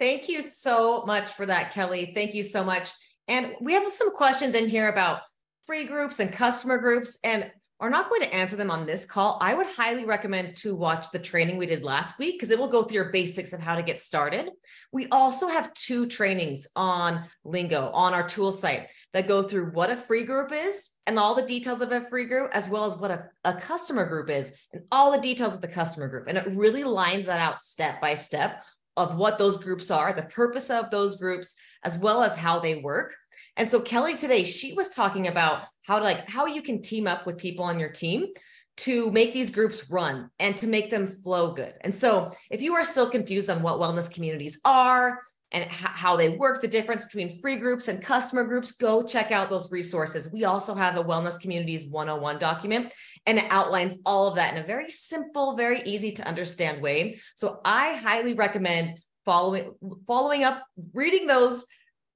Thank 0.00 0.28
you 0.28 0.42
so 0.42 1.04
much 1.04 1.32
for 1.32 1.46
that, 1.46 1.72
Kellie. 1.72 2.12
Thank 2.14 2.34
you 2.34 2.42
so 2.42 2.64
much. 2.64 2.90
And 3.28 3.54
we 3.60 3.74
have 3.74 3.88
some 3.88 4.12
questions 4.14 4.56
in 4.56 4.68
here 4.68 4.88
about 4.88 5.20
free 5.64 5.84
groups 5.84 6.18
and 6.18 6.32
customer 6.32 6.78
groups 6.78 7.18
and 7.22 7.50
are 7.82 7.90
not 7.90 8.08
going 8.08 8.20
to 8.20 8.32
answer 8.32 8.54
them 8.54 8.70
on 8.70 8.86
this 8.86 9.04
call, 9.04 9.38
I 9.40 9.54
would 9.54 9.66
highly 9.66 10.04
recommend 10.04 10.56
to 10.58 10.76
watch 10.76 11.10
the 11.10 11.18
training 11.18 11.56
we 11.56 11.66
did 11.66 11.82
last 11.82 12.16
week 12.16 12.36
because 12.36 12.52
it 12.52 12.58
will 12.58 12.68
go 12.68 12.84
through 12.84 12.94
your 12.94 13.10
basics 13.10 13.52
of 13.52 13.58
how 13.58 13.74
to 13.74 13.82
get 13.82 13.98
started. 13.98 14.50
We 14.92 15.08
also 15.08 15.48
have 15.48 15.74
two 15.74 16.06
trainings 16.06 16.68
on 16.76 17.24
Lingo 17.42 17.90
on 17.90 18.14
our 18.14 18.26
tool 18.26 18.52
site 18.52 18.86
that 19.14 19.26
go 19.26 19.42
through 19.42 19.72
what 19.72 19.90
a 19.90 19.96
free 19.96 20.22
group 20.22 20.52
is 20.52 20.92
and 21.08 21.18
all 21.18 21.34
the 21.34 21.42
details 21.42 21.80
of 21.80 21.90
a 21.90 22.08
free 22.08 22.26
group, 22.26 22.50
as 22.54 22.68
well 22.68 22.84
as 22.84 22.94
what 22.94 23.10
a, 23.10 23.24
a 23.44 23.54
customer 23.54 24.06
group 24.08 24.30
is 24.30 24.52
and 24.72 24.84
all 24.92 25.10
the 25.10 25.20
details 25.20 25.52
of 25.52 25.60
the 25.60 25.66
customer 25.66 26.06
group. 26.06 26.28
And 26.28 26.38
it 26.38 26.46
really 26.54 26.84
lines 26.84 27.26
that 27.26 27.40
out 27.40 27.60
step 27.60 28.00
by 28.00 28.14
step 28.14 28.62
of 28.96 29.16
what 29.16 29.38
those 29.38 29.56
groups 29.56 29.90
are, 29.90 30.12
the 30.12 30.22
purpose 30.22 30.70
of 30.70 30.88
those 30.90 31.16
groups, 31.16 31.56
as 31.82 31.98
well 31.98 32.22
as 32.22 32.36
how 32.36 32.60
they 32.60 32.76
work. 32.76 33.16
And 33.56 33.68
so 33.68 33.80
Kellie 33.80 34.16
today, 34.16 34.44
she 34.44 34.72
was 34.74 34.90
talking 34.90 35.28
about 35.28 35.64
how 35.86 35.98
to 35.98 36.04
like 36.04 36.28
how 36.28 36.46
you 36.46 36.62
can 36.62 36.82
team 36.82 37.06
up 37.06 37.26
with 37.26 37.38
people 37.38 37.64
on 37.64 37.78
your 37.78 37.90
team 37.90 38.28
to 38.78 39.10
make 39.10 39.32
these 39.32 39.50
groups 39.50 39.90
run 39.90 40.30
and 40.38 40.56
to 40.56 40.66
make 40.66 40.90
them 40.90 41.06
flow 41.06 41.52
good. 41.52 41.74
And 41.82 41.94
so 41.94 42.32
if 42.50 42.62
you 42.62 42.74
are 42.74 42.84
still 42.84 43.08
confused 43.08 43.50
on 43.50 43.62
what 43.62 43.78
wellness 43.78 44.10
communities 44.10 44.60
are 44.64 45.20
and 45.50 45.70
how 45.70 46.16
they 46.16 46.30
work, 46.30 46.62
the 46.62 46.68
difference 46.68 47.04
between 47.04 47.38
free 47.40 47.56
groups 47.56 47.88
and 47.88 48.02
customer 48.02 48.44
groups, 48.44 48.72
go 48.72 49.02
check 49.02 49.30
out 49.30 49.50
those 49.50 49.70
resources. 49.70 50.32
We 50.32 50.44
also 50.44 50.74
have 50.74 50.96
a 50.96 51.04
wellness 51.04 51.38
communities 51.38 51.86
101 51.86 52.38
document 52.38 52.94
and 53.26 53.38
it 53.38 53.44
outlines 53.50 53.98
all 54.06 54.26
of 54.26 54.36
that 54.36 54.56
in 54.56 54.62
a 54.62 54.66
very 54.66 54.90
simple, 54.90 55.54
very 55.54 55.82
easy 55.82 56.10
to 56.12 56.26
understand 56.26 56.80
way. 56.80 57.20
So 57.34 57.60
I 57.64 57.94
highly 57.96 58.32
recommend 58.32 58.98
following 59.24 59.72
following 60.06 60.44
up 60.44 60.64
reading 60.94 61.26
those 61.26 61.66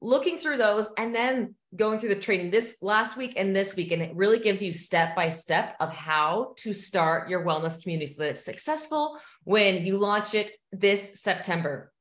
looking 0.00 0.38
through 0.38 0.58
those 0.58 0.88
and 0.98 1.14
then 1.14 1.54
going 1.74 1.98
through 1.98 2.10
the 2.10 2.20
training 2.20 2.50
this 2.50 2.78
last 2.82 3.16
week 3.16 3.34
and 3.36 3.54
this 3.54 3.76
week. 3.76 3.92
And 3.92 4.02
it 4.02 4.14
really 4.14 4.38
gives 4.38 4.62
you 4.62 4.72
step 4.72 5.14
by 5.14 5.28
step 5.28 5.76
of 5.80 5.94
how 5.94 6.54
to 6.58 6.72
start 6.72 7.28
your 7.28 7.44
wellness 7.44 7.82
community 7.82 8.06
so 8.06 8.22
that 8.22 8.30
it's 8.30 8.44
successful 8.44 9.18
when 9.44 9.84
you 9.84 9.98
launch 9.98 10.34
it 10.34 10.52
this 10.72 11.20
September. 11.20 11.92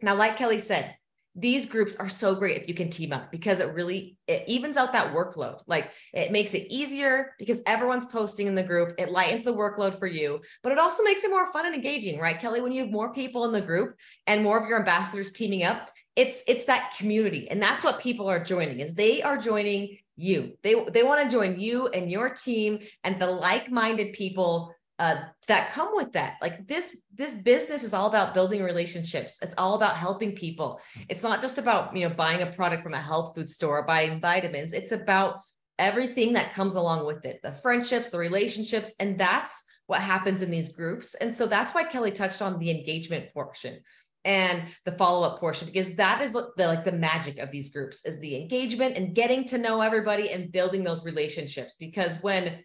Now 0.00 0.14
like 0.14 0.36
Kellie 0.36 0.60
said, 0.60 0.94
these 1.34 1.66
groups 1.66 1.94
are 1.94 2.08
so 2.08 2.34
great 2.34 2.60
if 2.60 2.68
you 2.68 2.74
can 2.74 2.90
team 2.90 3.12
up 3.12 3.30
because 3.30 3.60
it 3.60 3.72
really 3.72 4.16
it 4.26 4.42
evens 4.48 4.76
out 4.76 4.92
that 4.92 5.14
workload. 5.14 5.60
Like 5.68 5.92
it 6.12 6.32
makes 6.32 6.52
it 6.52 6.66
easier 6.68 7.34
because 7.38 7.62
everyone's 7.64 8.06
posting 8.06 8.48
in 8.48 8.56
the 8.56 8.62
group. 8.62 8.94
It 8.98 9.12
lightens 9.12 9.44
the 9.44 9.54
workload 9.54 9.98
for 9.98 10.08
you 10.08 10.40
but 10.64 10.72
it 10.72 10.78
also 10.78 11.04
makes 11.04 11.22
it 11.22 11.30
more 11.30 11.50
fun 11.52 11.66
and 11.66 11.74
engaging 11.74 12.18
right 12.18 12.40
Kellie? 12.40 12.60
When 12.60 12.72
you 12.72 12.82
have 12.82 12.90
more 12.90 13.12
people 13.12 13.44
in 13.44 13.52
the 13.52 13.60
group 13.60 13.94
and 14.26 14.42
more 14.42 14.60
of 14.60 14.68
your 14.68 14.80
ambassadors 14.80 15.30
teaming 15.30 15.62
up 15.62 15.90
it's 16.18 16.42
it's 16.48 16.64
that 16.64 16.94
community. 16.98 17.48
And 17.48 17.62
that's 17.62 17.84
what 17.84 18.00
people 18.00 18.28
are 18.28 18.42
joining 18.42 18.80
is 18.80 18.92
they 18.92 19.22
are 19.22 19.38
joining 19.38 19.98
you. 20.16 20.58
They 20.64 20.74
they 20.92 21.04
want 21.04 21.22
to 21.22 21.30
join 21.30 21.60
you 21.60 21.86
and 21.86 22.10
your 22.10 22.30
team 22.30 22.80
and 23.04 23.20
the 23.20 23.28
like-minded 23.28 24.14
people 24.14 24.74
uh, 24.98 25.18
that 25.46 25.70
come 25.70 25.90
with 25.92 26.12
that. 26.14 26.34
Like 26.42 26.66
this 26.66 27.00
this 27.14 27.36
business 27.36 27.84
is 27.84 27.94
all 27.94 28.08
about 28.08 28.34
building 28.34 28.64
relationships. 28.64 29.38
It's 29.40 29.54
all 29.56 29.74
about 29.74 29.96
helping 29.96 30.32
people. 30.32 30.80
It's 31.08 31.22
not 31.22 31.40
just 31.40 31.56
about 31.56 31.96
you 31.96 32.08
know 32.08 32.14
buying 32.14 32.42
a 32.42 32.50
product 32.50 32.82
from 32.82 32.94
a 32.94 33.00
health 33.00 33.36
food 33.36 33.48
store 33.48 33.86
buying 33.86 34.20
vitamins. 34.20 34.72
It's 34.72 34.90
about 34.90 35.42
everything 35.78 36.32
that 36.32 36.52
comes 36.52 36.74
along 36.74 37.06
with 37.06 37.24
it 37.24 37.38
the 37.40 37.52
friendships 37.52 38.08
the 38.08 38.18
relationships 38.18 38.96
and 38.98 39.16
that's 39.16 39.62
what 39.86 40.00
happens 40.00 40.42
in 40.42 40.50
these 40.50 40.68
groups. 40.68 41.14
And 41.14 41.34
so 41.34 41.46
that's 41.46 41.74
why 41.74 41.82
Kellie 41.82 42.10
touched 42.10 42.42
on 42.42 42.58
the 42.58 42.70
engagement 42.70 43.32
portion 43.32 43.80
and 44.24 44.64
the 44.84 44.92
follow-up 44.92 45.38
portion 45.38 45.66
because 45.66 45.94
that 45.94 46.20
is 46.20 46.32
the 46.32 46.50
like 46.58 46.84
the 46.84 46.92
magic 46.92 47.38
of 47.38 47.50
these 47.50 47.72
groups 47.72 48.04
is 48.04 48.18
the 48.20 48.36
engagement 48.36 48.96
and 48.96 49.14
getting 49.14 49.44
to 49.44 49.58
know 49.58 49.80
everybody 49.80 50.30
and 50.30 50.52
building 50.52 50.84
those 50.84 51.04
relationships. 51.04 51.76
Because 51.78 52.16
when 52.22 52.58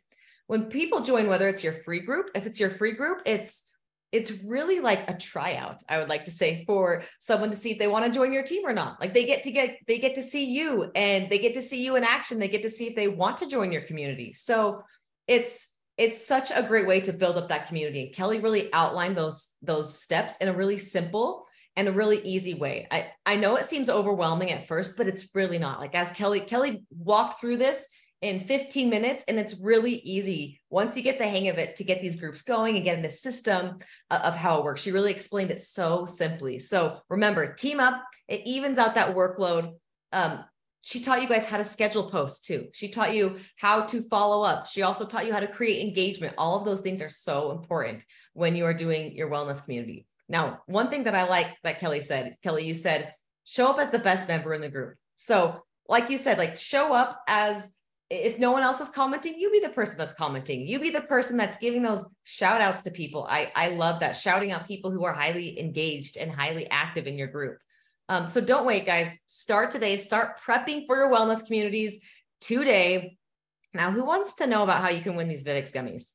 when 0.48 0.66
people 0.66 1.02
join 1.02 1.28
whether 1.28 1.48
it's 1.48 1.64
your 1.64 1.74
free 1.74 2.02
group 2.02 2.30
if 2.36 2.46
it's 2.46 2.60
your 2.60 2.70
free 2.70 2.92
group 2.92 3.22
it's 3.26 3.70
it's 4.12 4.32
really 4.44 4.80
like 4.80 5.10
a 5.10 5.18
tryout 5.18 5.82
i 5.90 5.98
would 5.98 6.10
like 6.10 6.26
to 6.26 6.32
say 6.32 6.64
for 6.68 7.02
someone 7.20 7.50
to 7.50 7.58
see 7.58 7.72
if 7.72 7.80
they 7.80 7.88
want 7.88 8.06
to 8.06 8.12
join 8.12 8.34
your 8.34 8.44
team 8.44 8.66
or 8.66 8.74
not. 8.74 9.00
Like 9.00 9.14
they 9.14 9.26
get 9.26 9.44
to 9.44 9.52
get 9.52 9.78
they 9.88 10.00
get 10.00 10.16
to 10.16 10.24
see 10.24 10.46
you 10.46 10.92
and 10.96 11.30
they 11.30 11.40
get 11.40 11.54
to 11.56 11.62
see 11.62 11.84
you 11.84 11.96
in 11.96 12.04
action. 12.04 12.40
They 12.40 12.48
get 12.48 12.64
to 12.64 12.70
see 12.70 12.88
if 12.88 12.96
they 12.96 13.08
want 13.08 13.38
to 13.38 13.48
join 13.48 13.72
your 13.72 13.84
community. 13.84 14.34
So 14.34 14.84
it's 15.28 15.68
it's 15.98 16.26
such 16.26 16.52
a 16.54 16.64
great 16.64 16.88
way 16.88 17.02
to 17.02 17.14
build 17.14 17.38
up 17.38 17.50
that 17.50 17.68
community. 17.68 18.12
Kellie 18.14 18.40
really 18.40 18.72
outlined 18.74 19.18
those 19.18 19.56
those 19.62 20.00
steps 20.00 20.38
in 20.38 20.48
a 20.48 20.54
really 20.54 20.78
simple 20.78 21.46
and 21.76 21.88
a 21.88 21.92
really 21.92 22.22
easy 22.24 22.54
way. 22.54 22.88
I 22.92 23.12
I 23.26 23.36
know 23.36 23.56
it 23.58 23.66
seems 23.66 23.90
overwhelming 23.90 24.52
at 24.52 24.68
first, 24.68 24.98
but 24.98 25.08
it's 25.08 25.30
really 25.36 25.60
not. 25.60 25.80
Like 25.80 25.96
as 25.96 26.12
Kellie 26.12 26.40
Kellie 26.40 26.84
walked 26.90 27.40
through 27.40 27.58
this 27.58 27.88
in 28.22 28.40
15 28.40 28.90
minutes 28.90 29.26
and 29.28 29.38
it's 29.38 29.60
really 29.60 29.96
easy 29.96 30.62
once 30.70 30.96
you 30.96 31.04
get 31.04 31.18
the 31.18 31.28
hang 31.28 31.50
of 31.50 31.58
it 31.58 31.76
to 31.76 31.84
get 31.84 32.02
these 32.02 32.16
groups 32.16 32.42
going 32.42 32.78
and 32.78 32.86
get 32.86 32.96
in 32.96 33.04
the 33.04 33.10
system 33.10 33.78
of 34.10 34.34
how 34.34 34.58
it 34.58 34.64
works. 34.64 34.82
She 34.82 34.94
really 34.94 35.12
explained 35.12 35.52
it 35.52 35.60
so 35.60 36.06
simply. 36.06 36.58
So 36.60 37.00
remember, 37.10 37.54
team 37.54 37.82
up, 37.82 38.02
it 38.30 38.42
evens 38.46 38.78
out 38.78 38.96
that 38.96 39.14
workload. 39.14 39.74
Um, 40.14 40.46
she 40.86 41.00
taught 41.00 41.22
you 41.22 41.30
guys 41.30 41.46
how 41.46 41.58
to 41.58 41.64
schedule 41.64 42.10
posts 42.10 42.46
too. 42.46 42.68
She 42.74 42.90
taught 42.90 43.16
you 43.16 43.38
how 43.56 43.86
to 43.86 44.02
follow 44.10 44.44
up. 44.44 44.68
She 44.68 44.82
also 44.82 45.06
taught 45.06 45.26
you 45.26 45.32
how 45.32 45.40
to 45.40 45.48
create 45.48 45.82
engagement. 45.82 46.36
All 46.38 46.60
of 46.60 46.66
those 46.66 46.82
things 46.82 47.02
are 47.02 47.10
so 47.10 47.52
important 47.52 48.04
when 48.34 48.54
you 48.54 48.66
are 48.66 48.74
doing 48.74 49.16
your 49.16 49.30
wellness 49.30 49.64
community. 49.64 50.06
Now, 50.28 50.60
one 50.66 50.90
thing 50.90 51.06
that 51.06 51.16
I 51.16 51.24
like 51.24 51.48
that 51.64 51.80
Kellie 51.80 52.02
said, 52.02 52.34
Kellie, 52.44 52.66
you 52.66 52.74
said, 52.74 53.14
show 53.46 53.70
up 53.70 53.80
as 53.80 53.92
the 53.92 54.00
best 54.00 54.28
member 54.28 54.54
in 54.54 54.60
the 54.60 54.70
group. 54.70 54.96
So, 55.16 55.64
like 55.88 56.10
you 56.10 56.18
said, 56.18 56.38
like 56.38 56.58
show 56.58 56.94
up 56.94 57.22
as 57.30 57.72
if 58.10 58.38
no 58.38 58.52
one 58.52 58.64
else 58.64 58.82
is 58.82 58.90
commenting, 58.90 59.40
you 59.40 59.52
be 59.52 59.62
the 59.62 59.70
person 59.70 59.98
that's 59.98 60.14
commenting. 60.14 60.68
You 60.68 60.80
be 60.80 60.90
the 60.90 61.02
person 61.02 61.38
that's 61.38 61.58
giving 61.60 61.82
those 61.82 62.06
shout 62.24 62.60
outs 62.60 62.82
to 62.84 62.92
people. 62.92 63.26
I, 63.30 63.54
I 63.56 63.70
love 63.70 64.02
that 64.02 64.18
shouting 64.18 64.52
out 64.52 64.68
people 64.68 64.92
who 64.92 65.06
are 65.06 65.14
highly 65.14 65.58
engaged 65.58 66.18
and 66.18 66.30
highly 66.30 66.70
active 66.70 67.08
in 67.08 67.18
your 67.18 67.30
group. 67.30 67.58
Um, 68.14 68.28
so 68.28 68.40
don't 68.40 68.68
wait, 68.68 68.86
guys. 68.86 69.18
Start 69.26 69.72
today. 69.72 69.98
Start 69.98 70.38
prepping 70.46 70.86
for 70.86 70.96
your 70.98 71.12
wellness 71.12 71.44
communities 71.44 72.00
today. 72.42 73.18
Now, 73.74 73.90
who 73.90 74.06
wants 74.06 74.36
to 74.36 74.46
know 74.46 74.62
about 74.62 74.84
how 74.84 74.90
you 74.90 75.02
can 75.02 75.16
win 75.16 75.28
these 75.28 75.44
Vivix 75.44 75.72
gummies? 75.72 76.14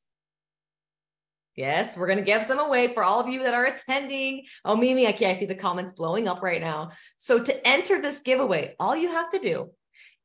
Yes, 1.57 1.97
we're 1.97 2.07
going 2.07 2.19
to 2.19 2.23
give 2.23 2.45
some 2.45 2.57
away 2.57 2.93
for 2.93 3.03
all 3.03 3.19
of 3.19 3.27
you 3.27 3.43
that 3.43 3.53
are 3.53 3.65
attending. 3.65 4.45
Oh, 4.63 4.77
Mimi, 4.77 5.09
okay, 5.09 5.29
I 5.29 5.35
see 5.35 5.45
the 5.45 5.55
comments 5.55 5.91
blowing 5.91 6.29
up 6.29 6.41
right 6.41 6.61
now. 6.61 6.91
So 7.17 7.43
to 7.43 7.67
enter 7.67 8.01
this 8.01 8.21
giveaway, 8.21 8.75
all 8.79 8.95
you 8.95 9.09
have 9.09 9.27
to 9.31 9.39
do 9.39 9.69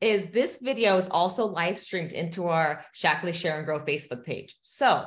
is 0.01 0.27
this 0.27 0.61
video 0.63 0.97
is 0.97 1.09
also 1.09 1.45
live 1.45 1.77
streamed 1.77 2.13
into 2.13 2.47
our 2.47 2.85
Shaklee 2.95 3.35
Share 3.35 3.57
and 3.57 3.67
Grow 3.67 3.81
Facebook 3.81 4.25
page. 4.25 4.55
So 4.63 5.07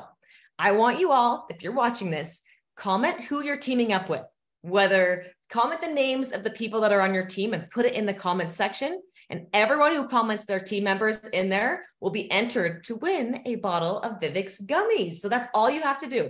I 0.60 0.73
want 0.73 0.99
you 0.99 1.13
all, 1.13 1.47
if 1.49 1.63
you're 1.63 1.71
watching 1.71 2.12
this, 2.12 2.41
comment 2.75 3.21
who 3.21 3.41
you're 3.41 3.56
teaming 3.56 3.93
up 3.93 4.10
with, 4.10 4.25
whether 4.63 5.27
comment 5.49 5.81
the 5.81 5.88
names 5.88 6.31
of 6.31 6.43
the 6.43 6.49
people 6.49 6.81
that 6.81 6.91
are 6.91 7.01
on 7.01 7.13
your 7.13 7.25
team 7.25 7.53
and 7.53 7.69
put 7.69 7.86
it 7.86 7.93
in 7.93 8.05
the 8.05 8.13
comment 8.13 8.51
section. 8.51 9.01
And 9.29 9.47
everyone 9.53 9.93
who 9.93 10.07
comments 10.07 10.45
their 10.45 10.60
team 10.60 10.86
members 10.86 11.27
in 11.29 11.49
there 11.49 11.83
will 11.99 12.12
be 12.12 12.31
entered 12.31 12.83
to 12.86 12.95
win 12.95 13.41
a 13.45 13.55
bottle 13.55 13.99
of 13.99 14.21
Vivix 14.21 14.62
gummies. 14.65 15.17
So 15.17 15.27
that's 15.27 15.49
all 15.53 15.69
you 15.69 15.81
have 15.81 15.99
to 15.99 16.07
do. 16.07 16.29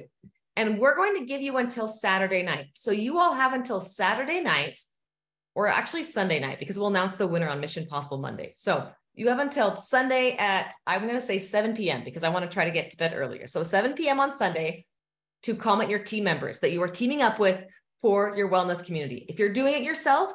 And 0.55 0.79
we're 0.79 0.95
going 0.95 1.15
to 1.15 1.25
give 1.25 1.41
you 1.41 1.57
until 1.57 1.87
Saturday 1.87 2.41
night. 2.41 2.67
So 2.73 2.89
you 2.91 3.19
all 3.19 3.33
have 3.33 3.53
until 3.53 3.79
Saturday 3.79 4.41
night, 4.41 4.79
or 5.53 5.67
actually 5.67 6.03
Sunday 6.03 6.39
night, 6.39 6.59
because 6.59 6.79
we'll 6.79 6.87
announce 6.87 7.15
the 7.15 7.27
winner 7.27 7.47
on 7.47 7.59
Mission 7.59 7.85
Possible 7.85 8.17
Monday. 8.17 8.53
So 8.55 8.89
you 9.13 9.27
have 9.27 9.39
until 9.39 9.75
Sunday 9.75 10.35
at, 10.37 10.73
I'm 10.87 11.01
going 11.01 11.15
to 11.15 11.21
say 11.21 11.37
7 11.37 11.75
p.m. 11.75 12.03
because 12.03 12.23
I 12.23 12.29
want 12.29 12.49
to 12.49 12.53
try 12.53 12.65
to 12.65 12.71
get 12.71 12.89
to 12.91 12.97
bed 12.97 13.13
earlier. 13.15 13.45
So 13.45 13.61
7 13.61 13.93
p.m. 13.93 14.19
on 14.19 14.33
Sunday 14.33 14.85
to 15.43 15.55
comment 15.55 15.89
your 15.89 15.99
team 15.99 16.23
members 16.23 16.59
that 16.59 16.71
you 16.71 16.81
are 16.81 16.87
teaming 16.87 17.21
up 17.21 17.39
with 17.39 17.63
for 18.01 18.35
your 18.35 18.49
wellness 18.49 18.85
community. 18.85 19.25
If 19.29 19.39
you're 19.39 19.53
doing 19.53 19.73
it 19.73 19.83
yourself, 19.83 20.31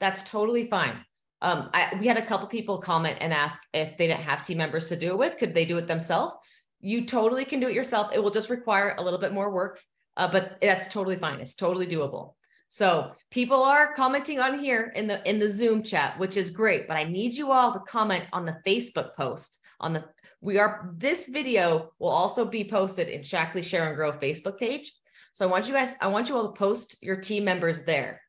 that's 0.00 0.28
totally 0.28 0.66
fine. 0.66 1.04
Um, 1.40 1.70
I, 1.72 1.96
we 2.00 2.06
had 2.06 2.18
a 2.18 2.26
couple 2.26 2.46
people 2.48 2.78
comment 2.78 3.18
and 3.20 3.32
ask 3.32 3.62
if 3.72 3.96
they 3.96 4.08
didn't 4.08 4.22
have 4.22 4.44
team 4.44 4.58
members 4.58 4.86
to 4.86 4.96
do 4.96 5.08
it 5.08 5.18
with, 5.18 5.38
could 5.38 5.54
they 5.54 5.64
do 5.64 5.78
it 5.78 5.86
themselves? 5.86 6.34
You 6.80 7.06
totally 7.06 7.44
can 7.44 7.60
do 7.60 7.68
it 7.68 7.74
yourself. 7.74 8.12
It 8.12 8.22
will 8.22 8.30
just 8.30 8.50
require 8.50 8.94
a 8.98 9.02
little 9.02 9.18
bit 9.18 9.32
more 9.32 9.50
work, 9.52 9.80
uh, 10.16 10.30
but 10.30 10.58
that's 10.60 10.92
totally 10.92 11.16
fine. 11.16 11.40
It's 11.40 11.54
totally 11.54 11.86
doable. 11.86 12.34
So 12.68 13.12
people 13.30 13.62
are 13.62 13.94
commenting 13.94 14.40
on 14.40 14.58
here 14.58 14.92
in 14.94 15.06
the 15.06 15.26
in 15.28 15.38
the 15.38 15.48
Zoom 15.48 15.82
chat, 15.82 16.18
which 16.18 16.36
is 16.36 16.50
great. 16.50 16.86
But 16.86 16.98
I 16.98 17.04
need 17.04 17.34
you 17.34 17.50
all 17.50 17.72
to 17.72 17.80
comment 17.80 18.24
on 18.32 18.44
the 18.44 18.58
Facebook 18.66 19.14
post. 19.16 19.58
On 19.80 19.92
the 19.92 20.04
we 20.40 20.58
are 20.58 20.92
this 20.96 21.28
video 21.28 21.92
will 21.98 22.10
also 22.10 22.44
be 22.44 22.64
posted 22.64 23.08
in 23.08 23.22
Shaklee 23.22 23.64
Share 23.64 23.88
and 23.88 23.96
Grow 23.96 24.12
Facebook 24.12 24.58
page. 24.58 24.92
So 25.32 25.46
I 25.46 25.50
want 25.50 25.68
you 25.68 25.74
guys, 25.74 25.90
I 26.00 26.08
want 26.08 26.28
you 26.28 26.36
all 26.36 26.52
to 26.52 26.58
post 26.58 26.96
your 27.02 27.16
team 27.16 27.44
members 27.44 27.82
there. 27.82 28.20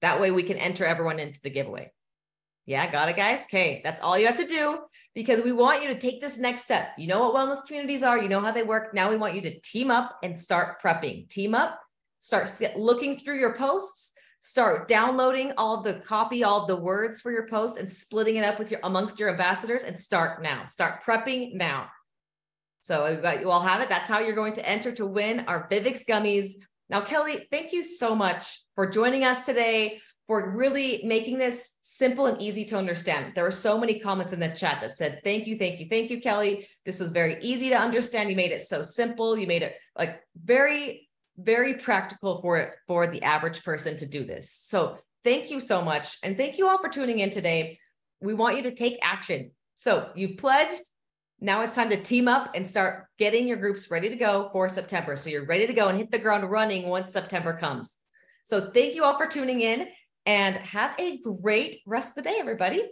That 0.00 0.20
way 0.20 0.30
we 0.30 0.42
can 0.42 0.56
enter 0.56 0.84
everyone 0.84 1.18
into 1.18 1.40
the 1.42 1.50
giveaway. 1.50 1.92
Yeah, 2.66 2.90
got 2.90 3.08
it, 3.08 3.16
guys. 3.16 3.40
Okay, 3.44 3.80
that's 3.82 4.00
all 4.00 4.16
you 4.16 4.26
have 4.26 4.38
to 4.38 4.46
do 4.46 4.78
because 5.14 5.42
we 5.42 5.52
want 5.52 5.82
you 5.82 5.88
to 5.88 5.98
take 5.98 6.20
this 6.20 6.38
next 6.38 6.62
step. 6.62 6.90
You 6.96 7.08
know 7.08 7.28
what 7.28 7.34
wellness 7.34 7.66
communities 7.66 8.02
are, 8.02 8.20
you 8.20 8.28
know 8.28 8.40
how 8.40 8.52
they 8.52 8.62
work. 8.62 8.94
Now 8.94 9.10
we 9.10 9.16
want 9.16 9.34
you 9.34 9.40
to 9.42 9.60
team 9.60 9.90
up 9.90 10.18
and 10.22 10.38
start 10.38 10.80
prepping. 10.80 11.28
Team 11.28 11.54
up, 11.54 11.80
start 12.20 12.50
looking 12.76 13.16
through 13.16 13.40
your 13.40 13.54
posts, 13.54 14.12
start 14.40 14.86
downloading 14.86 15.52
all 15.56 15.82
the 15.82 15.94
copy, 15.94 16.44
all 16.44 16.66
the 16.66 16.76
words 16.76 17.20
for 17.20 17.32
your 17.32 17.46
post 17.48 17.78
and 17.78 17.90
splitting 17.90 18.36
it 18.36 18.44
up 18.44 18.58
with 18.58 18.70
your 18.70 18.80
amongst 18.84 19.18
your 19.18 19.30
ambassadors 19.30 19.82
and 19.82 19.98
start 19.98 20.40
now. 20.40 20.64
Start 20.66 21.02
prepping 21.02 21.54
now. 21.54 21.88
So 22.82 23.06
you 23.40 23.48
all 23.48 23.62
have 23.62 23.80
it. 23.80 23.88
That's 23.88 24.10
how 24.10 24.18
you're 24.18 24.34
going 24.34 24.54
to 24.54 24.68
enter 24.68 24.90
to 24.92 25.06
win 25.06 25.44
our 25.46 25.68
Vivix 25.70 26.04
gummies. 26.04 26.54
Now, 26.90 27.00
Kellie, 27.00 27.46
thank 27.48 27.72
you 27.72 27.84
so 27.84 28.16
much 28.16 28.60
for 28.74 28.90
joining 28.90 29.22
us 29.22 29.46
today 29.46 30.00
for 30.26 30.50
really 30.50 31.00
making 31.04 31.38
this 31.38 31.74
simple 31.82 32.26
and 32.26 32.42
easy 32.42 32.64
to 32.64 32.76
understand. 32.76 33.36
There 33.36 33.44
were 33.44 33.52
so 33.52 33.78
many 33.78 34.00
comments 34.00 34.32
in 34.32 34.40
the 34.40 34.48
chat 34.48 34.80
that 34.80 34.96
said, 34.96 35.20
thank 35.22 35.46
you, 35.46 35.56
thank 35.56 35.78
you, 35.78 35.86
thank 35.88 36.10
you, 36.10 36.20
Kellie. 36.20 36.66
This 36.84 36.98
was 36.98 37.10
very 37.10 37.40
easy 37.40 37.68
to 37.68 37.78
understand. 37.78 38.28
You 38.28 38.36
made 38.36 38.50
it 38.50 38.62
so 38.62 38.82
simple. 38.82 39.38
You 39.38 39.46
made 39.46 39.62
it 39.62 39.76
like 39.96 40.20
very, 40.44 41.08
very 41.38 41.74
practical 41.74 42.40
for 42.42 42.58
it 42.58 42.74
for 42.88 43.06
the 43.06 43.22
average 43.22 43.62
person 43.62 43.96
to 43.98 44.06
do 44.06 44.24
this. 44.24 44.50
So 44.50 44.98
thank 45.22 45.52
you 45.52 45.60
so 45.60 45.82
much. 45.82 46.16
And 46.24 46.36
thank 46.36 46.58
you 46.58 46.68
all 46.68 46.78
for 46.78 46.88
tuning 46.88 47.20
in 47.20 47.30
today. 47.30 47.78
We 48.20 48.34
want 48.34 48.56
you 48.56 48.64
to 48.64 48.74
take 48.74 48.98
action. 49.02 49.52
So 49.76 50.10
you 50.16 50.34
pledged. 50.34 50.82
Now 51.44 51.62
it's 51.62 51.74
time 51.74 51.90
to 51.90 52.00
team 52.00 52.28
up 52.28 52.52
and 52.54 52.64
start 52.64 53.06
getting 53.18 53.48
your 53.48 53.56
groups 53.56 53.90
ready 53.90 54.08
to 54.08 54.14
go 54.14 54.48
for 54.52 54.68
September. 54.68 55.16
So 55.16 55.28
you're 55.28 55.44
ready 55.44 55.66
to 55.66 55.72
go 55.72 55.88
and 55.88 55.98
hit 55.98 56.12
the 56.12 56.18
ground 56.20 56.48
running 56.48 56.88
once 56.88 57.12
September 57.12 57.52
comes. 57.58 57.98
So 58.44 58.70
thank 58.70 58.94
you 58.94 59.02
all 59.02 59.18
for 59.18 59.26
tuning 59.26 59.60
in 59.60 59.88
and 60.24 60.56
have 60.58 60.94
a 61.00 61.18
great 61.18 61.78
rest 61.84 62.10
of 62.10 62.22
the 62.22 62.30
day, 62.30 62.36
everybody. 62.38 62.88